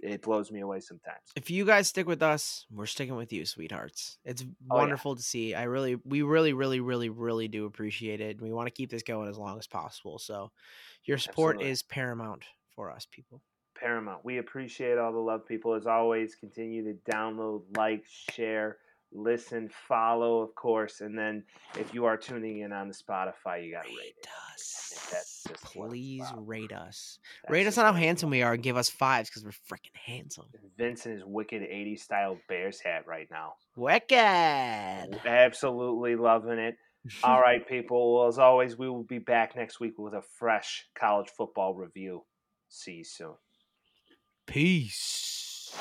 [0.01, 1.21] it blows me away sometimes.
[1.37, 4.19] If you guys stick with us, we're sticking with you, sweethearts.
[4.25, 4.47] It's Oh,
[4.77, 4.81] yeah.
[4.83, 5.55] wonderful to see.
[5.55, 8.41] I really, we really, really, really, really do appreciate it.
[8.41, 10.19] We want to keep this going as long as possible.
[10.19, 10.51] So,
[11.05, 11.73] your support Absolutely.
[11.73, 12.45] is paramount
[12.75, 13.43] for us, people.
[13.79, 14.25] Paramount.
[14.25, 15.75] We appreciate all the love, people.
[15.75, 18.79] As always, continue to download, like, share,
[19.17, 21.01] listen, follow, of course.
[21.01, 21.45] And then
[21.79, 24.29] if you are tuning in on the Spotify, you got to rate it.
[24.55, 25.09] us.
[25.11, 27.19] that's just Please rate us.
[27.43, 29.97] That's rate us on how handsome we are and give us fives because we're freaking
[30.05, 30.45] handsome.
[30.51, 30.71] about.
[30.77, 33.55] Vince in his wicked 80s style Bears hat right now.
[33.77, 34.17] Wicked.
[35.27, 36.77] Absolutely loving it.
[37.23, 38.17] All right, people.
[38.17, 42.25] Well, as always, we will be back next week with a fresh college football review.
[42.69, 43.35] See you soon.
[44.47, 45.75] Peace.